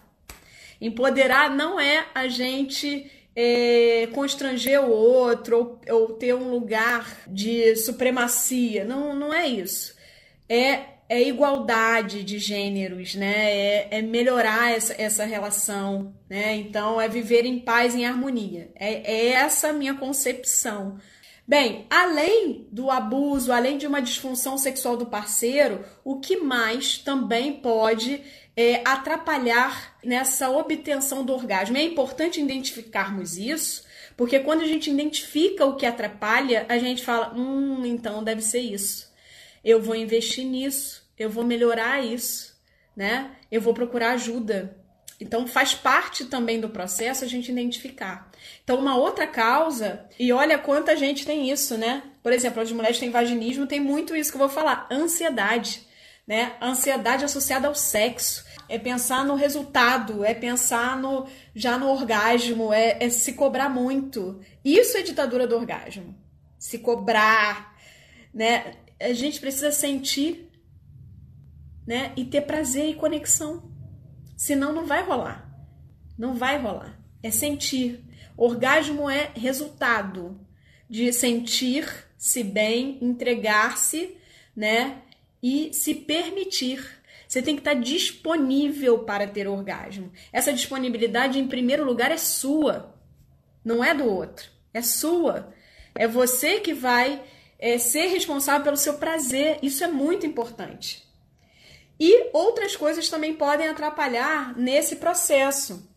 [0.80, 7.76] Empoderar não é a gente é, constranger o outro ou, ou ter um lugar de
[7.76, 8.82] supremacia.
[8.82, 9.94] Não, não é isso.
[10.48, 13.50] É é igualdade de gêneros, né?
[13.50, 16.56] É, é, melhorar essa, essa relação, né?
[16.56, 18.70] Então, é viver em paz, em harmonia.
[18.74, 20.98] É, é essa a minha concepção.
[21.46, 27.52] Bem, além do abuso, além de uma disfunção sexual do parceiro, o que mais também
[27.52, 28.22] pode
[28.56, 31.76] é, atrapalhar nessa obtenção do orgasmo?
[31.76, 33.84] É importante identificarmos isso,
[34.16, 38.60] porque quando a gente identifica o que atrapalha, a gente fala: hum, então deve ser
[38.60, 39.12] isso
[39.64, 42.54] eu vou investir nisso, eu vou melhorar isso,
[42.96, 43.30] né?
[43.50, 44.76] Eu vou procurar ajuda.
[45.20, 48.30] Então faz parte também do processo a gente identificar.
[48.62, 52.02] Então uma outra causa, e olha quanta gente tem isso, né?
[52.22, 55.86] Por exemplo, as mulheres têm vaginismo, tem muito isso que eu vou falar, ansiedade,
[56.26, 56.56] né?
[56.60, 58.44] Ansiedade associada ao sexo.
[58.66, 64.40] É pensar no resultado, é pensar no já no orgasmo, é, é se cobrar muito.
[64.64, 66.14] Isso é ditadura do orgasmo.
[66.58, 67.76] Se cobrar,
[68.32, 68.74] né?
[69.04, 70.50] A gente precisa sentir,
[71.86, 72.12] né?
[72.16, 73.70] E ter prazer e conexão.
[74.36, 75.48] Senão não vai rolar.
[76.18, 76.98] Não vai rolar.
[77.22, 78.02] É sentir.
[78.36, 80.40] Orgasmo é resultado
[80.88, 84.16] de sentir-se bem, entregar-se,
[84.56, 85.02] né?
[85.42, 86.82] E se permitir.
[87.28, 90.10] Você tem que estar disponível para ter orgasmo.
[90.32, 92.94] Essa disponibilidade, em primeiro lugar, é sua,
[93.64, 94.50] não é do outro.
[94.72, 95.52] É sua.
[95.94, 97.22] É você que vai
[97.58, 99.58] é, ser responsável pelo seu prazer.
[99.62, 101.04] Isso é muito importante.
[101.98, 105.88] E outras coisas também podem atrapalhar nesse processo.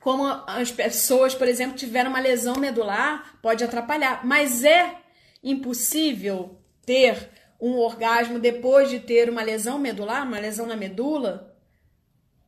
[0.00, 4.24] Como as pessoas, por exemplo, tiveram uma lesão medular, pode atrapalhar.
[4.24, 4.96] Mas é
[5.42, 11.56] impossível ter um orgasmo depois de ter uma lesão medular, uma lesão na medula?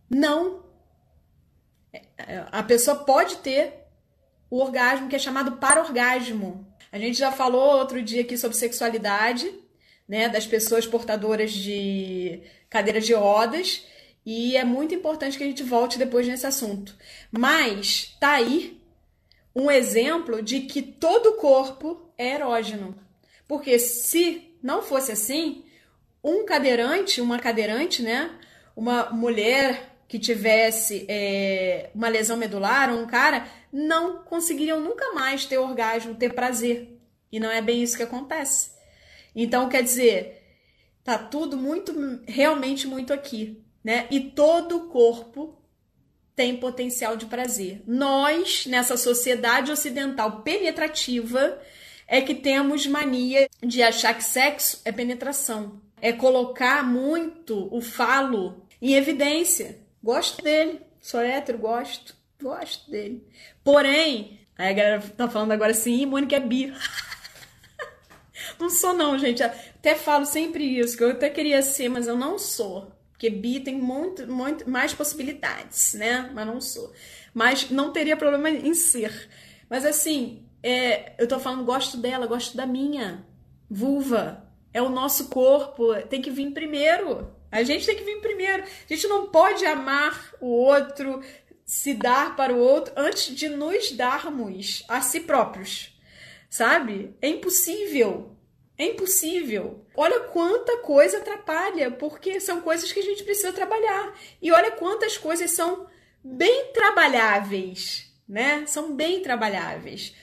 [0.09, 0.65] Não.
[1.93, 3.87] É, a pessoa pode ter
[4.49, 6.70] o orgasmo que é chamado parorgasmo.
[6.93, 9.53] A gente já falou outro dia aqui sobre sexualidade,
[10.09, 13.87] né, das pessoas portadoras de cadeiras de rodas,
[14.27, 16.97] e é muito importante que a gente volte depois nesse assunto.
[17.31, 18.81] Mas tá aí
[19.55, 22.97] um exemplo de que todo corpo é erógeno.
[23.47, 25.65] Porque se não fosse assim,
[26.23, 28.31] um cadeirante, uma cadeirante, né,
[28.77, 35.57] uma mulher que tivesse é, uma lesão medular, um cara, não conseguiriam nunca mais ter
[35.57, 36.99] orgasmo, ter prazer.
[37.31, 38.73] E não é bem isso que acontece.
[39.37, 40.43] Então, quer dizer,
[41.05, 41.95] tá tudo muito,
[42.27, 44.09] realmente muito aqui, né?
[44.11, 45.57] E todo o corpo
[46.35, 47.81] tem potencial de prazer.
[47.87, 51.57] Nós, nessa sociedade ocidental penetrativa,
[52.09, 55.81] é que temos mania de achar que sexo é penetração.
[56.03, 59.89] É colocar muito o falo em evidência.
[60.03, 62.15] Gosto dele, sou hétero, gosto.
[62.43, 63.27] Gosto dele.
[63.63, 66.73] Porém, aí a galera tá falando agora assim, Mônica é bi.
[68.59, 69.43] não sou não, gente.
[69.43, 72.91] Até falo sempre isso, que eu até queria ser, mas eu não sou.
[73.11, 76.31] Porque bi tem muito, muito mais possibilidades, né?
[76.33, 76.91] Mas não sou.
[77.35, 79.29] Mas não teria problema em ser.
[79.69, 83.25] Mas assim, é, eu tô falando, gosto dela, gosto da minha
[83.69, 84.49] vulva.
[84.73, 87.31] É o nosso corpo, tem que vir primeiro.
[87.51, 88.63] A gente tem que vir primeiro.
[88.63, 91.23] A gente não pode amar o outro,
[91.65, 95.99] se dar para o outro antes de nos darmos a si próprios.
[96.49, 97.15] Sabe?
[97.21, 98.37] É impossível.
[98.77, 99.85] É impossível.
[99.95, 104.15] Olha quanta coisa atrapalha, porque são coisas que a gente precisa trabalhar.
[104.41, 105.87] E olha quantas coisas são
[106.25, 108.65] bem trabalháveis, né?
[108.67, 110.15] São bem trabalháveis.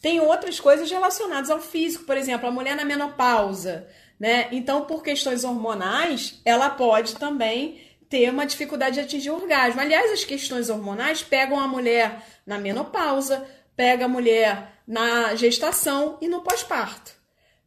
[0.00, 3.88] Tem outras coisas relacionadas ao físico, por exemplo, a mulher na menopausa,
[4.22, 4.46] né?
[4.52, 9.80] Então, por questões hormonais, ela pode também ter uma dificuldade de atingir o orgasmo.
[9.80, 16.28] Aliás, as questões hormonais pegam a mulher na menopausa, pega a mulher na gestação e
[16.28, 17.10] no pós-parto.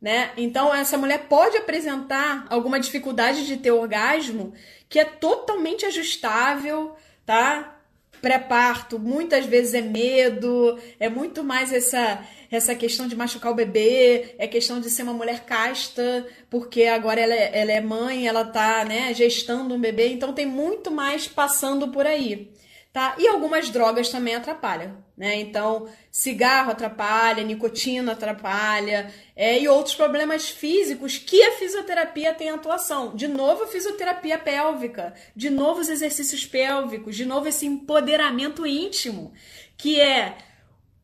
[0.02, 0.32] Né?
[0.38, 4.54] Então, essa mulher pode apresentar alguma dificuldade de ter orgasmo
[4.88, 7.75] que é totalmente ajustável, tá?
[8.21, 14.36] Pré-parto, muitas vezes é medo, é muito mais essa essa questão de machucar o bebê,
[14.38, 18.45] é questão de ser uma mulher casta, porque agora ela é, ela é mãe, ela
[18.45, 22.54] tá, né, gestando um bebê, então tem muito mais passando por aí
[22.95, 23.13] tá?
[23.19, 25.36] E algumas drogas também atrapalham, né?
[25.36, 33.13] Então, cigarro atrapalha, nicotina atrapalha, é, e outros problemas físicos que a fisioterapia tem atuação.
[33.13, 39.34] De novo, fisioterapia pélvica, de novo os exercícios pélvicos, de novo esse empoderamento íntimo,
[39.75, 40.38] que é,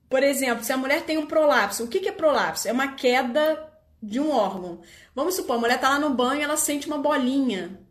[0.10, 2.70] por exemplo, se a mulher tem um prolapso, o que, que é prolapso?
[2.70, 3.70] É uma queda
[4.02, 4.80] de um órgão.
[5.14, 7.82] Vamos supor, a mulher tá lá no banho ela sente uma bolinha,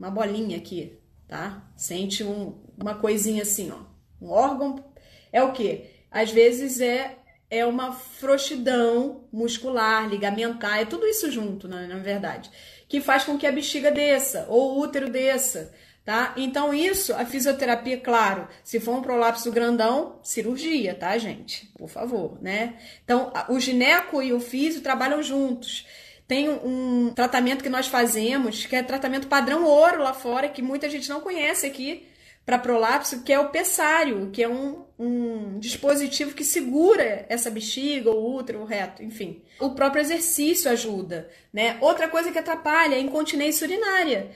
[0.00, 1.62] uma bolinha aqui, tá?
[1.76, 3.78] Sente um, uma coisinha assim, ó.
[4.20, 4.84] Um órgão
[5.32, 5.90] é o quê?
[6.10, 7.16] Às vezes é
[7.48, 12.50] é uma frouxidão muscular, ligamentar, é tudo isso junto, né, na verdade,
[12.88, 15.72] que faz com que a bexiga desça ou o útero desça,
[16.04, 16.34] tá?
[16.36, 21.70] Então isso, a fisioterapia, claro, se for um prolapso grandão, cirurgia, tá, gente?
[21.78, 22.76] Por favor, né?
[23.04, 25.86] Então, o gineco e o físio trabalham juntos.
[26.26, 30.90] Tem um tratamento que nós fazemos, que é tratamento padrão ouro lá fora, que muita
[30.90, 32.08] gente não conhece aqui,
[32.46, 38.08] para prolapso, que é o pessário, que é um, um dispositivo que segura essa bexiga,
[38.12, 39.42] o útero, o reto, enfim.
[39.58, 41.76] O próprio exercício ajuda, né?
[41.80, 44.30] Outra coisa que atrapalha é a incontinência urinária.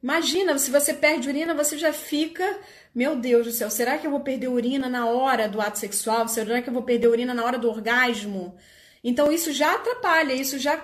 [0.00, 2.58] Imagina, se você perde urina, você já fica,
[2.94, 6.28] meu Deus do céu, será que eu vou perder urina na hora do ato sexual?
[6.28, 8.56] Será que eu vou perder urina na hora do orgasmo?
[9.02, 10.76] Então isso já atrapalha, isso já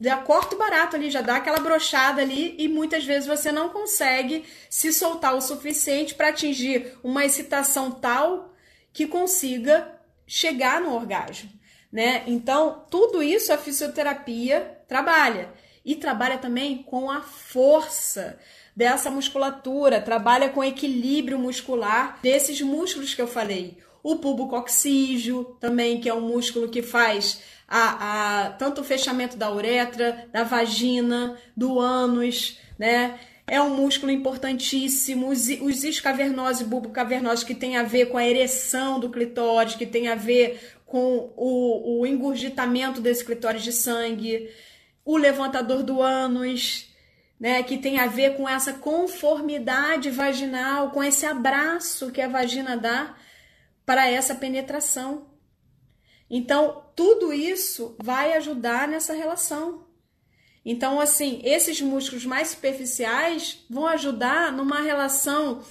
[0.00, 3.68] já corta o barato ali, já dá aquela brochada ali e muitas vezes você não
[3.68, 8.52] consegue se soltar o suficiente para atingir uma excitação tal
[8.92, 9.92] que consiga
[10.26, 11.50] chegar no orgasmo,
[11.92, 12.22] né?
[12.26, 15.52] Então, tudo isso a fisioterapia trabalha
[15.84, 18.38] e trabalha também com a força
[18.74, 23.78] dessa musculatura, trabalha com equilíbrio muscular desses músculos que eu falei.
[24.02, 27.40] O pubococcígeo também, que é um músculo que faz
[27.76, 33.18] a, a, tanto o fechamento da uretra, da vagina, do ânus, né?
[33.48, 35.28] É um músculo importantíssimo.
[35.28, 39.86] Os, os iscavernosos e bulbocavernosos que tem a ver com a ereção do clitóris, que
[39.86, 44.48] tem a ver com o, o engurgitamento desse clitóris de sangue.
[45.04, 46.94] O levantador do ânus,
[47.40, 52.76] né, que tem a ver com essa conformidade vaginal, com esse abraço que a vagina
[52.76, 53.16] dá
[53.84, 55.33] para essa penetração.
[56.36, 59.86] Então, tudo isso vai ajudar nessa relação.
[60.64, 65.62] Então, assim, esses músculos mais superficiais vão ajudar numa relação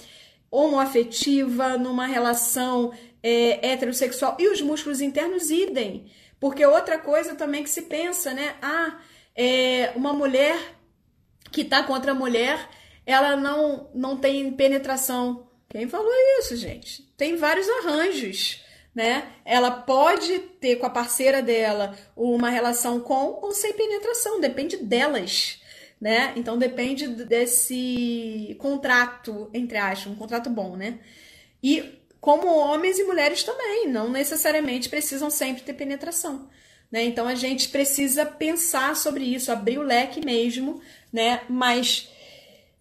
[0.50, 4.38] homoafetiva, numa relação é, heterossexual.
[4.40, 6.10] E os músculos internos idem.
[6.40, 8.56] Porque outra coisa também que se pensa, né?
[8.62, 8.98] Ah,
[9.36, 10.56] é, uma mulher
[11.52, 12.70] que tá contra a mulher,
[13.04, 15.46] ela não, não tem penetração.
[15.68, 17.02] Quem falou isso, gente?
[17.18, 18.63] Tem vários arranjos
[18.94, 19.32] né?
[19.44, 25.60] Ela pode ter com a parceira dela uma relação com ou sem penetração, depende delas,
[26.00, 26.32] né?
[26.36, 30.98] Então depende desse contrato, entre aspas, um contrato bom, né?
[31.62, 36.48] E como homens e mulheres também, não necessariamente precisam sempre ter penetração.
[36.90, 37.04] Né?
[37.04, 40.80] Então a gente precisa pensar sobre isso, abrir o leque mesmo,
[41.12, 41.42] né?
[41.48, 42.08] Mas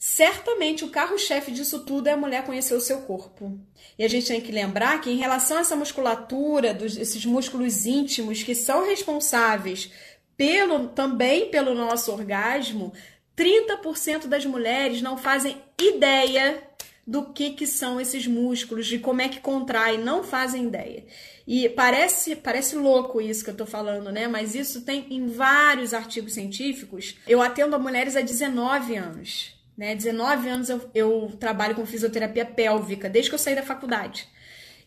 [0.05, 3.57] certamente o carro-chefe disso tudo é a mulher conhecer o seu corpo.
[3.97, 7.85] E a gente tem que lembrar que, em relação a essa musculatura, dos, esses músculos
[7.85, 9.89] íntimos que são responsáveis
[10.35, 12.91] pelo, também pelo nosso orgasmo,
[13.37, 16.61] 30% das mulheres não fazem ideia
[17.07, 21.05] do que, que são esses músculos, de como é que contrai, não fazem ideia.
[21.47, 24.27] E parece, parece louco isso que eu tô falando, né?
[24.27, 27.15] Mas isso tem em vários artigos científicos.
[27.25, 29.62] Eu atendo a mulheres há 19 anos.
[29.77, 29.95] Né?
[29.95, 34.27] 19 anos eu, eu trabalho com fisioterapia pélvica, desde que eu saí da faculdade.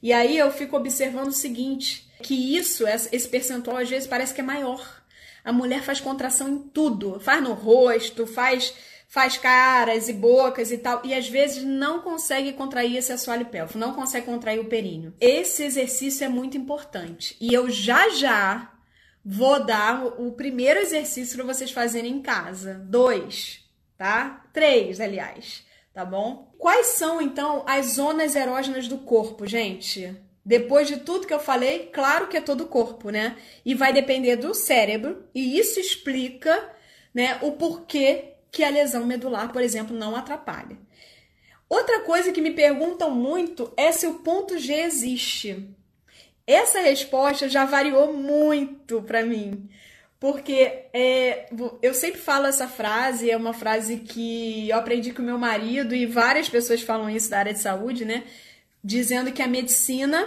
[0.03, 4.41] E aí eu fico observando o seguinte, que isso, esse percentual às vezes parece que
[4.41, 5.03] é maior.
[5.45, 8.75] A mulher faz contração em tudo, faz no rosto, faz
[9.09, 13.79] faz caras e bocas e tal, e às vezes não consegue contrair esse assoalho pélvico,
[13.79, 15.15] não consegue contrair o períneo.
[15.21, 17.37] Esse exercício é muito importante.
[17.41, 18.73] E eu já já
[19.25, 22.75] vou dar o primeiro exercício para vocês fazerem em casa.
[22.75, 23.65] Dois
[23.97, 24.45] tá?
[24.57, 26.51] Três, aliás, tá bom?
[26.57, 30.17] Quais são então as zonas erógenas do corpo, gente?
[30.43, 33.37] Depois de tudo que eu falei, claro que é todo o corpo, né?
[33.67, 36.71] E vai depender do cérebro, e isso explica,
[37.13, 40.79] né, o porquê que a lesão medular, por exemplo, não atrapalha.
[41.69, 45.69] Outra coisa que me perguntam muito é se o ponto G existe.
[46.47, 49.69] Essa resposta já variou muito para mim,
[50.19, 51.47] porque é,
[51.83, 56.07] eu sempre falo essa frase, é uma frase que eu aprendi com meu marido e
[56.07, 58.25] várias pessoas falam isso da área de saúde, né?
[58.83, 60.27] Dizendo que a medicina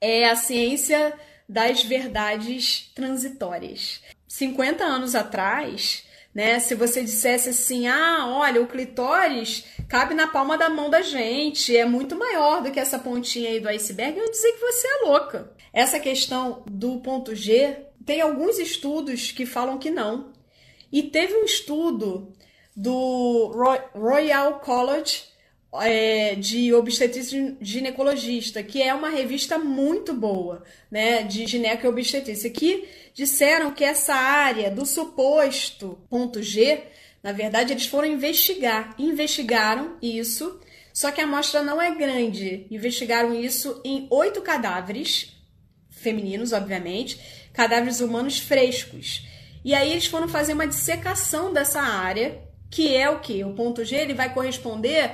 [0.00, 1.12] é a ciência
[1.48, 4.00] das verdades transitórias.
[4.28, 6.58] 50 anos atrás, né?
[6.60, 11.76] Se você dissesse assim, ah, olha, o clitóris cabe na palma da mão da gente,
[11.76, 14.86] é muito maior do que essa pontinha aí do iceberg, eu ia dizer que você
[14.86, 15.52] é louca.
[15.72, 20.32] Essa questão do ponto G, tem alguns estudos que falam que não.
[20.92, 22.32] E teve um estudo
[22.76, 23.52] do
[23.94, 25.24] Royal College
[25.82, 32.50] é, de obstetrícia ginecologista, que é uma revista muito boa, né, de gineco e obstetrícia,
[32.50, 36.82] que disseram que essa área do suposto ponto G,
[37.22, 40.60] na verdade, eles foram investigar, investigaram isso,
[40.92, 42.66] só que a amostra não é grande.
[42.70, 45.34] Investigaram isso em oito cadáveres
[45.90, 47.18] femininos, obviamente,
[47.54, 49.26] cadáveres humanos frescos.
[49.64, 53.42] E aí eles foram fazer uma dissecação dessa área, que é o que?
[53.42, 55.12] O ponto G ele vai corresponder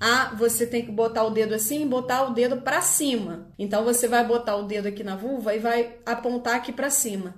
[0.00, 3.52] a você tem que botar o dedo assim e botar o dedo para cima.
[3.56, 7.36] Então você vai botar o dedo aqui na vulva e vai apontar aqui para cima.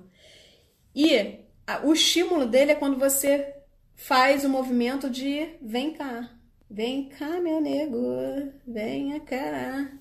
[0.95, 1.41] E
[1.83, 3.53] o estímulo dele é quando você
[3.93, 6.31] faz o movimento de vem cá.
[6.67, 9.91] Vem cá, meu nego, venha cá.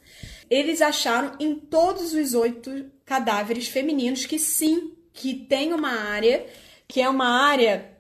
[0.49, 6.47] Eles acharam em todos os oito cadáveres femininos que sim, que tem uma área,
[6.89, 7.93] que é uma área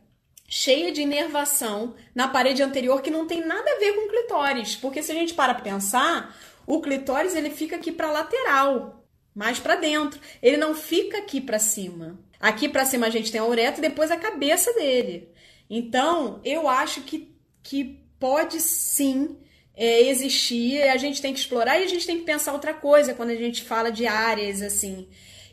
[0.48, 5.02] cheia de inervação na parede anterior que não tem nada a ver com clitóris, porque
[5.02, 6.36] se a gente para pensar,
[6.66, 10.20] o clitóris ele fica aqui para lateral, mais para dentro.
[10.42, 12.18] Ele não fica aqui para cima.
[12.38, 15.28] Aqui para cima a gente tem a uretra e depois a cabeça dele.
[15.68, 19.36] Então, eu acho que, que pode sim
[19.76, 23.14] é, existir, a gente tem que explorar e a gente tem que pensar outra coisa
[23.14, 25.08] quando a gente fala de áreas assim,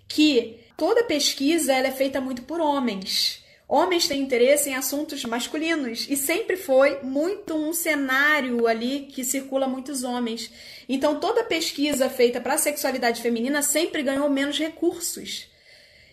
[0.08, 3.42] que toda pesquisa ela é feita muito por homens.
[3.68, 9.66] Homens têm interesse em assuntos masculinos e sempre foi muito um cenário ali que circula
[9.66, 10.52] muitos homens.
[10.90, 15.48] Então toda pesquisa feita para a sexualidade feminina sempre ganhou menos recursos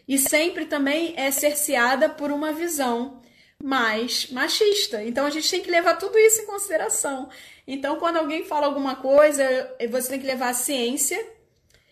[0.06, 3.20] e sempre também é cerceada por uma visão
[3.60, 5.02] mais machista.
[5.02, 7.28] Então a gente tem que levar tudo isso em consideração.
[7.70, 9.44] Então quando alguém fala alguma coisa,
[9.90, 11.22] você tem que levar a ciência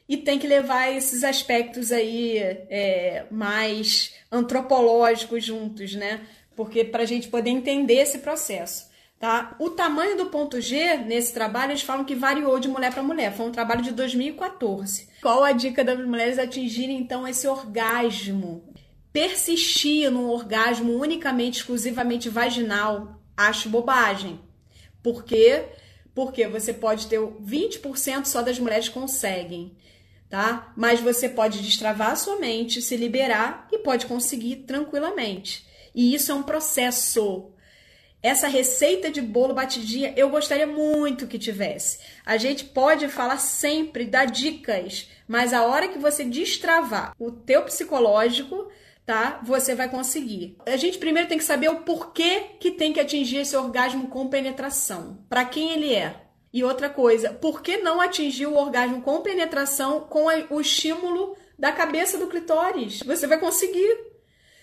[0.08, 6.26] e tem que levar esses aspectos aí é, mais antropológicos juntos, né?
[6.56, 8.86] Porque para a gente poder entender esse processo.
[9.18, 9.54] Tá?
[9.58, 13.34] O tamanho do ponto G nesse trabalho, eles falam que variou de mulher para mulher.
[13.34, 15.08] Foi um trabalho de 2014.
[15.20, 18.64] Qual a dica das mulheres atingirem então esse orgasmo?
[19.12, 24.38] Persistir num orgasmo unicamente, exclusivamente vaginal, acho bobagem.
[25.06, 25.66] Por quê?
[26.12, 29.76] Porque você pode ter 20% só das mulheres conseguem
[30.28, 30.72] tá?
[30.76, 35.64] Mas você pode destravar a sua mente, se liberar e pode conseguir tranquilamente.
[35.94, 37.50] E isso é um processo.
[38.20, 42.00] Essa receita de bolo batidinha eu gostaria muito que tivesse.
[42.24, 47.62] A gente pode falar sempre, dar dicas, mas a hora que você destravar o teu
[47.62, 48.68] psicológico,
[49.06, 49.40] tá?
[49.44, 50.58] Você vai conseguir.
[50.66, 54.28] A gente primeiro tem que saber o porquê que tem que atingir esse orgasmo com
[54.28, 55.24] penetração.
[55.28, 56.24] Para quem ele é?
[56.52, 61.70] E outra coisa, por que não atingir o orgasmo com penetração com o estímulo da
[61.70, 63.00] cabeça do clitóris?
[63.00, 63.96] Você vai conseguir.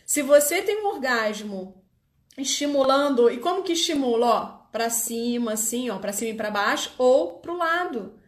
[0.06, 1.82] Se você tem um orgasmo
[2.38, 6.92] estimulando, e como que estimula, ó, para cima assim, ó, para cima e para baixo
[6.98, 8.20] ou para o lado,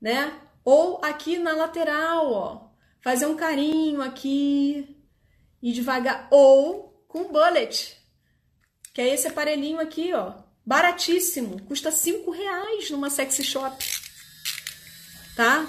[0.00, 0.32] né?
[0.64, 2.68] Ou aqui na lateral, ó.
[3.00, 4.97] Fazer um carinho aqui
[5.62, 7.96] e devagar ou com bullet,
[8.92, 13.82] que é esse aparelhinho aqui, ó Baratíssimo, custa 5 reais numa sexy shop.
[15.34, 15.66] Tá?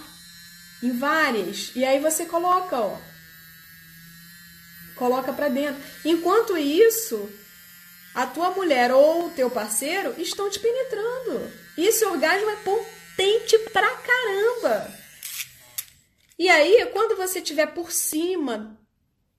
[0.84, 1.72] Em várias.
[1.74, 3.00] E aí você coloca, ó.
[4.98, 5.82] Coloca pra dentro.
[6.04, 7.32] Enquanto isso,
[8.14, 11.50] a tua mulher ou o teu parceiro estão te penetrando.
[11.78, 14.94] E esse orgasmo é potente pra caramba.
[16.38, 18.78] E aí, quando você estiver por cima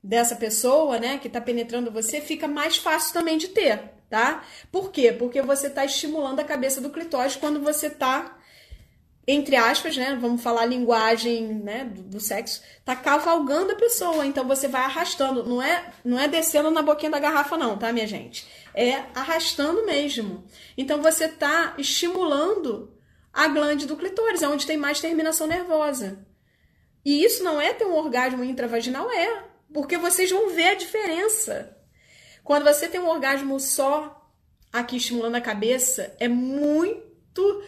[0.03, 4.43] dessa pessoa, né, que tá penetrando você, fica mais fácil também de ter tá?
[4.69, 5.13] Por quê?
[5.13, 8.37] Porque você está estimulando a cabeça do clitóris quando você está
[9.27, 10.17] entre aspas, né?
[10.19, 15.45] Vamos falar linguagem, né, do, do, sexo, tá cavalgando a pessoa, então você vai arrastando,
[15.45, 18.47] não é, não é descendo na boquinha da garrafa não, tá, minha gente?
[18.73, 20.43] É arrastando mesmo.
[20.75, 22.91] Então você tá estimulando
[23.31, 26.25] a glande do clitóris, é onde tem mais terminação nervosa.
[27.05, 29.50] E isso não é ter um orgasmo intravaginal, é.
[29.73, 31.77] Porque vocês vão ver a diferença.
[32.43, 34.29] Quando você tem um orgasmo só
[34.71, 37.63] aqui estimulando a cabeça, é muito.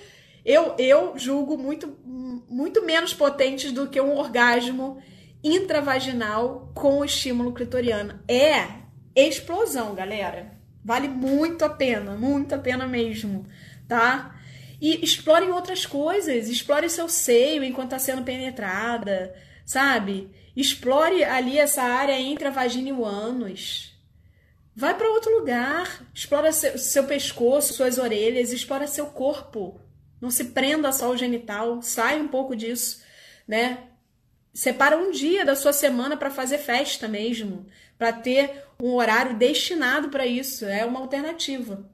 [0.45, 5.01] Eu, eu julgo muito, muito menos potentes do que um orgasmo
[5.43, 8.19] intravaginal com estímulo clitoriano.
[8.27, 8.83] É
[9.15, 10.57] explosão, galera.
[10.83, 13.47] Vale muito a pena, muito a pena mesmo,
[13.87, 14.35] tá?
[14.81, 19.33] E explorem outras coisas, explore seu seio enquanto está sendo penetrada,
[19.65, 20.29] sabe?
[20.55, 23.93] Explore ali essa área entre a vagina e o ânus.
[24.75, 29.79] Vai para outro lugar, explora seu, seu pescoço, suas orelhas, explora seu corpo.
[30.19, 33.03] Não se prenda só ao genital, sai um pouco disso,
[33.47, 33.89] né?
[34.53, 40.09] Separa um dia da sua semana para fazer festa mesmo, para ter um horário destinado
[40.09, 41.89] para isso, é uma alternativa.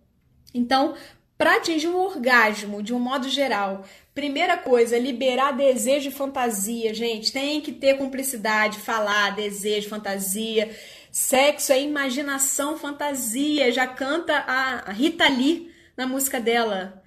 [0.53, 0.95] Então,
[1.40, 7.32] para atingir um orgasmo, de um modo geral, primeira coisa, liberar desejo e fantasia, gente.
[7.32, 10.70] Tem que ter cumplicidade, falar, desejo, fantasia.
[11.10, 13.72] Sexo é imaginação, fantasia.
[13.72, 16.99] Já canta a Rita Lee na música dela.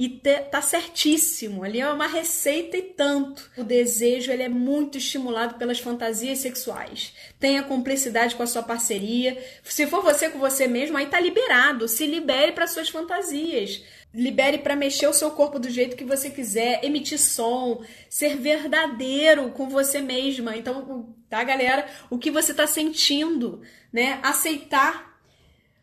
[0.00, 3.50] E tá certíssimo, ali é uma receita e tanto.
[3.56, 7.12] O desejo ele é muito estimulado pelas fantasias sexuais.
[7.40, 9.36] Tenha cumplicidade com a sua parceria.
[9.64, 11.88] Se for você com você mesmo, aí tá liberado.
[11.88, 13.82] Se libere para suas fantasias.
[14.14, 19.50] Libere para mexer o seu corpo do jeito que você quiser, emitir som, ser verdadeiro
[19.50, 20.56] com você mesma.
[20.56, 21.84] Então, tá, galera?
[22.08, 24.20] O que você tá sentindo, né?
[24.22, 25.18] Aceitar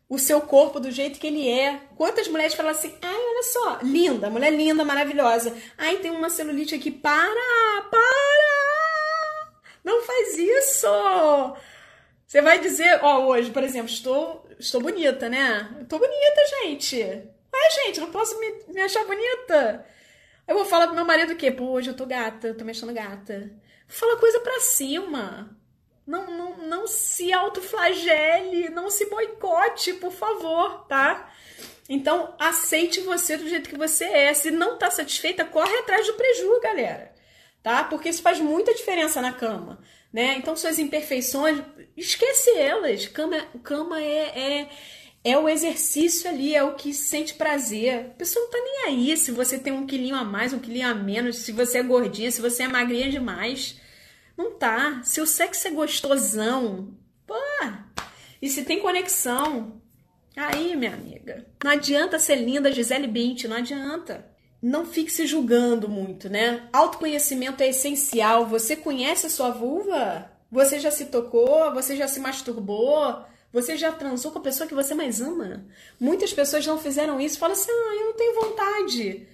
[0.08, 1.82] o seu corpo do jeito que ele é.
[1.96, 5.56] Quantas mulheres falam assim: ai, olha só, linda, mulher linda, maravilhosa.
[5.78, 6.90] Ai, tem uma celulite aqui.
[6.90, 9.52] Para, para!
[9.84, 10.88] Não faz isso!
[12.26, 15.70] Você vai dizer, ó, hoje, por exemplo, estou, estou bonita, né?
[15.82, 17.02] Estou bonita, gente.
[17.02, 19.86] Ai, gente, não posso me, me achar bonita.
[20.48, 21.52] Eu vou falar pro meu marido o quê?
[21.52, 23.52] Pô, hoje eu tô gata, tô me achando gata.
[23.88, 25.56] Fala coisa pra cima.
[26.08, 31.32] Não, não, não se autoflagele, não se boicote, por favor, tá?
[31.88, 34.34] Então, aceite você do jeito que você é.
[34.34, 37.14] Se não tá satisfeita, corre atrás do preju, galera.
[37.62, 37.84] Tá?
[37.84, 39.80] Porque isso faz muita diferença na cama,
[40.14, 40.36] né?
[40.38, 41.62] Então, suas imperfeições,
[41.98, 43.08] esquece elas.
[43.08, 44.70] Cama, cama é, é,
[45.24, 48.00] é o exercício ali, é o que sente prazer.
[48.00, 50.88] A pessoa não tá nem aí se você tem um quilinho a mais, um quilinho
[50.88, 53.80] a menos, se você é gordinha, se você é magrinha demais.
[54.38, 55.02] Não tá.
[55.04, 57.36] Se o sexo é gostosão, pô,
[58.42, 59.82] e se tem conexão,
[60.40, 64.26] aí, minha amiga, não adianta ser linda, Gisele Bint, não adianta.
[64.62, 66.68] Não fique se julgando muito, né?
[66.74, 68.48] Autoconhecimento é essencial.
[68.48, 70.32] Você conhece a sua vulva?
[70.52, 71.72] Você já se tocou?
[71.74, 73.24] Você já se masturbou?
[73.54, 75.66] Você já transou com a pessoa que você mais ama?
[76.00, 77.38] Muitas pessoas não fizeram isso.
[77.38, 79.28] Falam assim: ah, eu não tenho vontade.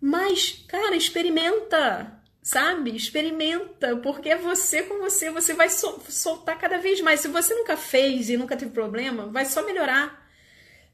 [0.00, 2.16] Mas, cara, experimenta
[2.46, 2.94] sabe?
[2.94, 7.18] Experimenta, porque é você com você, você vai sol soltar cada vez mais.
[7.18, 10.24] Se você nunca fez e nunca teve problema, vai só melhorar.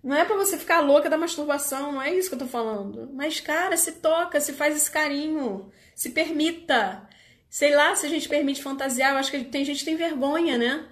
[0.03, 3.11] Não é para você ficar louca da masturbação, não é isso que eu tô falando.
[3.13, 7.07] Mas, cara, se toca, se faz esse carinho, se permita.
[7.51, 10.57] Sei lá se a gente permite fantasiar, eu acho que tem gente que tem vergonha,
[10.57, 10.89] né?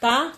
[0.00, 0.32] Tá?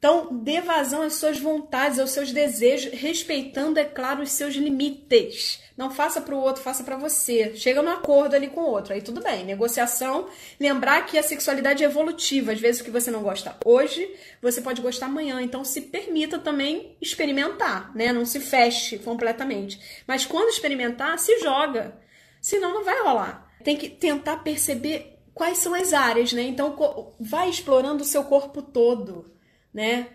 [0.00, 5.60] Então, dê vazão às suas vontades, aos seus desejos, respeitando, é claro, os seus limites.
[5.76, 7.54] Não faça para o outro, faça para você.
[7.54, 9.44] Chega no acordo ali com o outro, aí tudo bem.
[9.44, 10.26] Negociação,
[10.58, 12.52] lembrar que a sexualidade é evolutiva.
[12.52, 15.42] Às vezes o que você não gosta hoje, você pode gostar amanhã.
[15.42, 18.10] Então, se permita também experimentar, né?
[18.10, 20.02] Não se feche completamente.
[20.06, 21.94] Mas quando experimentar, se joga.
[22.40, 23.52] Senão não vai rolar.
[23.62, 26.40] Tem que tentar perceber quais são as áreas, né?
[26.40, 26.74] Então,
[27.20, 29.38] vai explorando o seu corpo todo
[29.72, 30.08] né?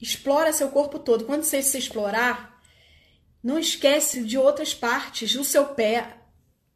[0.00, 1.24] Explora seu corpo todo.
[1.24, 2.60] Quando você se explorar,
[3.42, 6.16] não esquece de outras partes, o seu pé,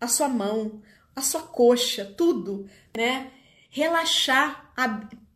[0.00, 0.82] a sua mão,
[1.14, 3.30] a sua coxa, tudo, né?
[3.70, 4.72] Relaxar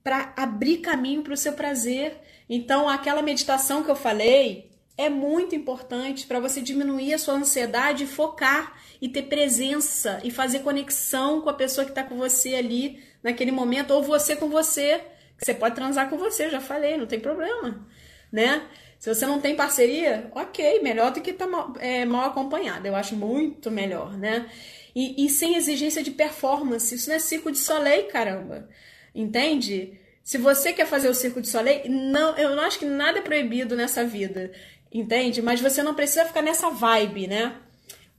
[0.03, 2.21] para abrir caminho para o seu prazer.
[2.49, 8.07] Então, aquela meditação que eu falei é muito importante para você diminuir a sua ansiedade,
[8.07, 13.03] focar e ter presença e fazer conexão com a pessoa que está com você ali
[13.23, 15.03] naquele momento, ou você com você
[15.41, 17.87] você pode transar com você, já falei, não tem problema,
[18.31, 18.63] né?
[18.99, 22.87] Se você não tem parceria, ok, melhor do que estar tá mal, é, mal acompanhado.
[22.87, 24.47] Eu acho muito melhor, né?
[24.95, 26.95] E, e, sem exigência de performance.
[26.95, 28.69] Isso não é circo de soleil, caramba.
[29.15, 29.99] Entende?
[30.23, 33.23] Se você quer fazer o circo de soleil, não, eu não acho que nada é
[33.23, 34.53] proibido nessa vida.
[34.93, 35.41] Entende?
[35.41, 37.57] Mas você não precisa ficar nessa vibe, né?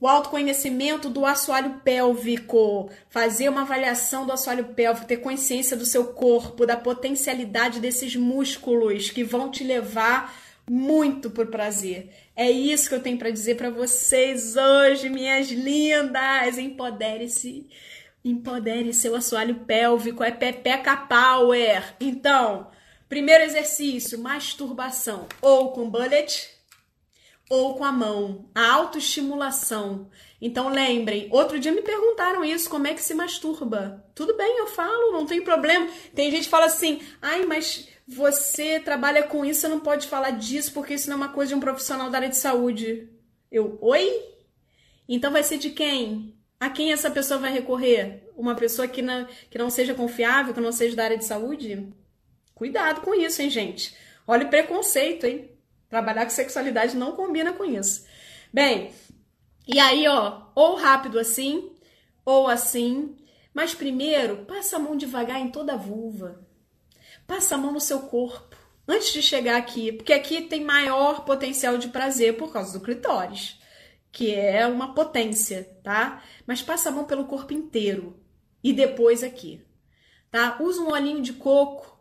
[0.02, 6.06] O autoconhecimento do assoalho pélvico, fazer uma avaliação do assoalho pélvico, ter consciência do seu
[6.06, 10.34] corpo, da potencialidade desses músculos que vão te levar
[10.68, 12.10] muito por prazer.
[12.34, 16.58] É isso que eu tenho para dizer para vocês hoje, minhas lindas.
[16.58, 17.68] Empodere-se.
[18.24, 21.94] Empodere seu assoalho pélvico, é Pepeca Power.
[22.00, 22.66] Então,
[23.08, 26.60] primeiro exercício, masturbação, ou com bullet
[27.52, 30.08] ou com a mão, a autoestimulação.
[30.40, 34.02] Então lembrem, outro dia me perguntaram isso, como é que se masturba?
[34.14, 35.86] Tudo bem, eu falo, não tem problema.
[36.14, 40.30] Tem gente que fala assim: "Ai, mas você trabalha com isso, você não pode falar
[40.30, 43.10] disso porque isso não é uma coisa de um profissional da área de saúde".
[43.50, 44.10] Eu: "Oi?
[45.06, 46.34] Então vai ser de quem?
[46.58, 48.30] A quem essa pessoa vai recorrer?
[48.34, 51.92] Uma pessoa que não, que não seja confiável, que não seja da área de saúde?
[52.54, 53.94] Cuidado com isso, hein, gente?
[54.26, 55.51] Olha o preconceito, hein?
[55.92, 58.06] Trabalhar com sexualidade não combina com isso.
[58.50, 58.94] Bem,
[59.68, 61.70] e aí, ó, ou rápido assim,
[62.24, 63.14] ou assim.
[63.52, 66.40] Mas primeiro, passa a mão devagar em toda a vulva.
[67.26, 68.56] Passa a mão no seu corpo.
[68.88, 73.60] Antes de chegar aqui, porque aqui tem maior potencial de prazer por causa do clitóris
[74.10, 76.22] que é uma potência, tá?
[76.46, 78.18] Mas passa a mão pelo corpo inteiro
[78.64, 79.62] e depois aqui,
[80.30, 80.56] tá?
[80.58, 81.98] Usa um olhinho de coco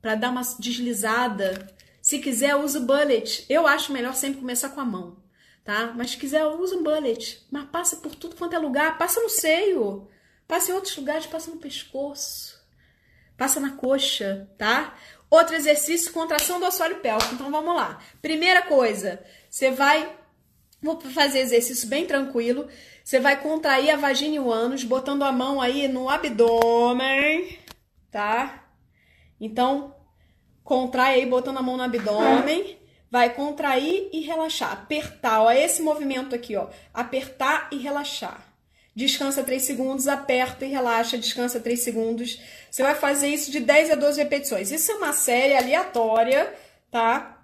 [0.00, 1.75] para dar uma deslizada.
[2.06, 3.44] Se quiser, usa o bullet.
[3.48, 5.16] Eu acho melhor sempre começar com a mão,
[5.64, 5.92] tá?
[5.96, 7.44] Mas se quiser, usa um bullet.
[7.50, 8.96] Mas passa por tudo quanto é lugar.
[8.96, 10.08] Passa no seio.
[10.46, 12.64] Passa em outros lugares, passa no pescoço.
[13.36, 14.96] Passa na coxa, tá?
[15.28, 17.34] Outro exercício, contração do assoalho pélvico.
[17.34, 18.00] Então vamos lá.
[18.22, 20.16] Primeira coisa, você vai
[20.80, 22.68] Vou fazer exercício bem tranquilo.
[23.02, 27.58] Você vai contrair a vagina e o ânus, botando a mão aí no abdômen,
[28.12, 28.62] tá?
[29.40, 29.95] Então,
[30.66, 32.76] contrai aí, botando a mão no abdômen.
[33.10, 34.72] Vai contrair e relaxar.
[34.72, 36.68] Apertar, ó, esse movimento aqui, ó.
[36.92, 38.44] Apertar e relaxar.
[38.94, 42.38] Descansa 3 segundos, aperta e relaxa, descansa 3 segundos.
[42.70, 44.70] Você vai fazer isso de 10 a 12 repetições.
[44.70, 46.52] Isso é uma série aleatória,
[46.90, 47.36] tá?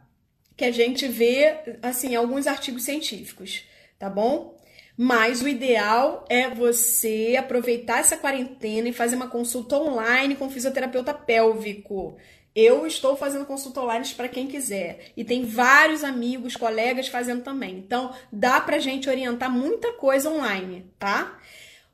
[0.56, 3.64] que a gente vê assim alguns artigos científicos,
[3.98, 4.56] tá bom?
[4.96, 11.14] Mas o ideal é você aproveitar essa quarentena e fazer uma consulta online com fisioterapeuta
[11.14, 12.16] pélvico.
[12.54, 15.12] Eu estou fazendo consulta online para quem quiser.
[15.16, 17.78] E tem vários amigos, colegas fazendo também.
[17.78, 21.38] Então, dá pra gente orientar muita coisa online, tá?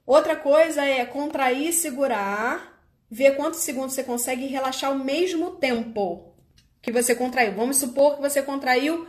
[0.04, 6.34] Outra coisa é contrair, segurar, ver quantos segundos você consegue relaxar ao mesmo tempo
[6.82, 7.54] que você contraiu.
[7.54, 9.06] Vamos supor que você contraiu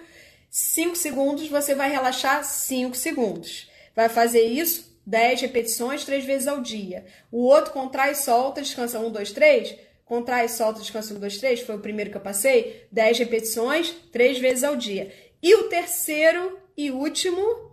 [0.50, 3.70] 5 segundos, você vai relaxar 5 segundos.
[3.96, 7.06] Vai fazer isso 10 repetições, 3 vezes ao dia.
[7.32, 9.89] O outro contrai, solta, descansa 1, 2, 3.
[10.10, 11.62] Contrai, solta, descansa 1, 2, 3.
[11.62, 12.88] Foi o primeiro que eu passei.
[12.92, 15.14] 10 repetições, 3 vezes ao dia.
[15.40, 17.70] E o terceiro e último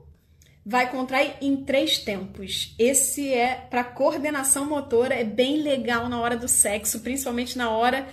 [0.65, 2.75] vai contrair em três tempos.
[2.79, 8.07] Esse é para coordenação motora, é bem legal na hora do sexo, principalmente na hora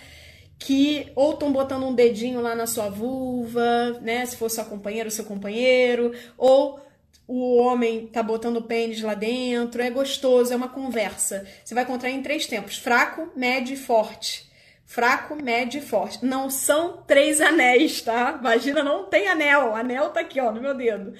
[0.58, 4.26] que ou estão botando um dedinho lá na sua vulva, né?
[4.26, 6.80] Se for sua companheira ou seu companheiro, ou
[7.28, 11.48] o homem tá botando o pênis lá dentro, é gostoso, é uma conversa.
[11.64, 14.52] Você vai contrair em três tempos: fraco, médio e forte.
[14.86, 16.24] Fraco, médio e forte.
[16.26, 18.34] Não são três anéis, tá?
[18.34, 19.76] Vagina não tem anel.
[19.76, 21.14] Anel tá aqui, ó, no meu dedo.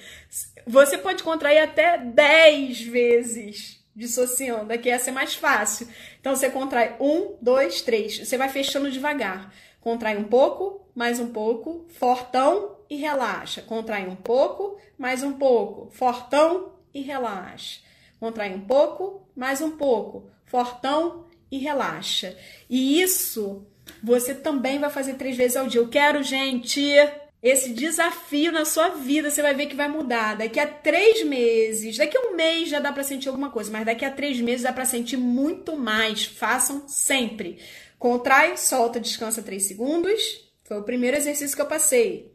[0.68, 4.74] Você pode contrair até dez vezes dissociando.
[4.74, 5.88] Aqui essa é mais fácil.
[6.20, 8.20] Então você contrai um, dois, três.
[8.20, 9.54] Você vai fechando devagar.
[9.80, 13.62] Contrai um pouco, mais um pouco, fortão e relaxa.
[13.62, 17.82] Contrai um pouco, mais um pouco, fortão e relaxa.
[18.20, 22.38] Contrai um pouco, mais um pouco, fortão e relaxa.
[22.70, 23.66] E isso
[24.02, 25.82] você também vai fazer três vezes ao dia.
[25.82, 26.84] Eu quero, gente,
[27.42, 30.38] esse desafio na sua vida, você vai ver que vai mudar.
[30.38, 33.86] Daqui a três meses, daqui a um mês já dá para sentir alguma coisa, mas
[33.86, 36.26] daqui a três meses dá para sentir muito mais.
[36.26, 37.60] Façam sempre.
[37.98, 40.22] Contrai, solta, descansa três segundos.
[40.64, 42.33] Foi o primeiro exercício que eu passei.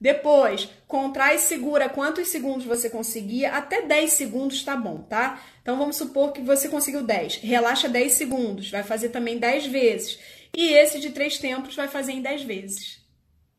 [0.00, 3.46] Depois, contrai e segura quantos segundos você conseguir.
[3.46, 5.42] Até 10 segundos tá bom, tá?
[5.62, 7.36] Então vamos supor que você conseguiu 10.
[7.36, 8.70] Relaxa 10 segundos.
[8.70, 10.18] Vai fazer também 10 vezes.
[10.54, 13.06] E esse de três tempos vai fazer em 10 vezes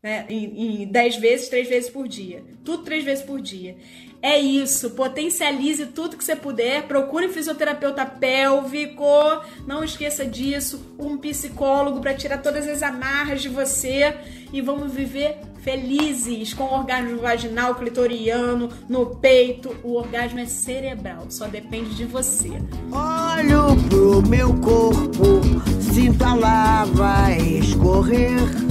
[0.01, 0.25] né?
[0.29, 2.43] Em, em 10 vezes, 3 vezes por dia.
[2.63, 3.75] Tudo 3 vezes por dia.
[4.21, 9.05] É isso, potencialize tudo que você puder, procure um fisioterapeuta pélvico,
[9.65, 14.17] não esqueça disso, um psicólogo para tirar todas as amarras de você
[14.51, 19.75] e vamos viver felizes com orgasmo vaginal, clitoriano, no peito.
[19.83, 22.51] O orgasmo é cerebral, só depende de você.
[22.91, 25.41] Olho pro meu corpo,
[25.93, 28.67] sinto a lava escorrer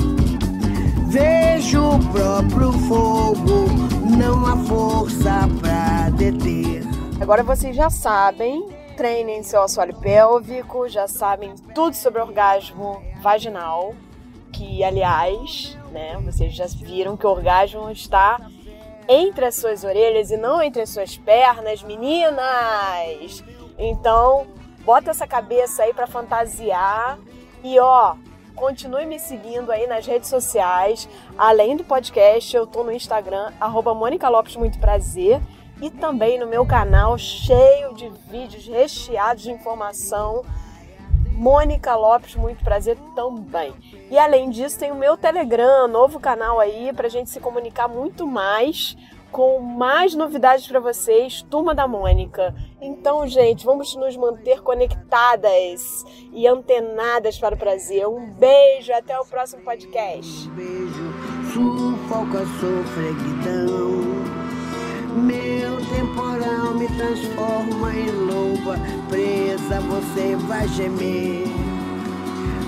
[1.16, 3.66] Vejo o próprio fogo,
[4.26, 6.82] não há força pra deter.
[7.20, 13.94] Agora vocês já sabem, treinem seu assoalho pélvico, já sabem tudo sobre orgasmo vaginal,
[14.52, 16.18] que aliás né?
[16.24, 18.38] Vocês já viram que o orgasmo está
[19.08, 23.44] entre as suas orelhas e não entre as suas pernas, meninas.
[23.78, 24.46] Então,
[24.84, 27.18] bota essa cabeça aí para fantasiar
[27.62, 28.16] e ó,
[28.56, 31.08] continue me seguindo aí nas redes sociais.
[31.38, 35.40] Além do podcast, eu tô no Instagram arroba Mônica Lopes Muito Prazer
[35.80, 40.42] e também no meu canal cheio de vídeos recheados de informação
[41.36, 43.74] Mônica Lopes, muito prazer também.
[44.10, 48.26] E além disso, tem o meu Telegram, novo canal aí, para gente se comunicar muito
[48.26, 48.96] mais,
[49.36, 52.54] com mais novidades para vocês, Turma da Mônica.
[52.80, 58.08] Então, gente, vamos nos manter conectadas e antenadas para o prazer.
[58.08, 60.48] Um beijo, até o próximo podcast.
[60.48, 61.12] Um beijo,
[61.52, 64.06] sufoca, sofreguidão.
[65.18, 68.78] Meu temporal me transforma em loba,
[69.10, 71.65] presa você vai gemer.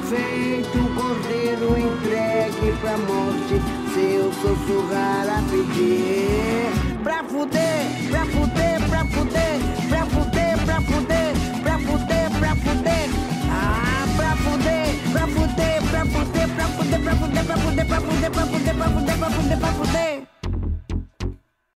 [0.09, 3.61] Feito um cordeiro entregue pra morte,
[3.93, 6.73] seu sussurrar a pedir.
[7.05, 13.11] Pra fuder, pra fuder, pra fuder, pra fuder, pra fuder, pra fuder, pra fuder.
[13.51, 18.31] Ah, pra fuder, pra fuder, pra fuder, pra fuder, pra fuder, pra fuder, pra fuder,
[18.31, 20.38] pra fuder, pra fuder, pra fuder, pra fuder.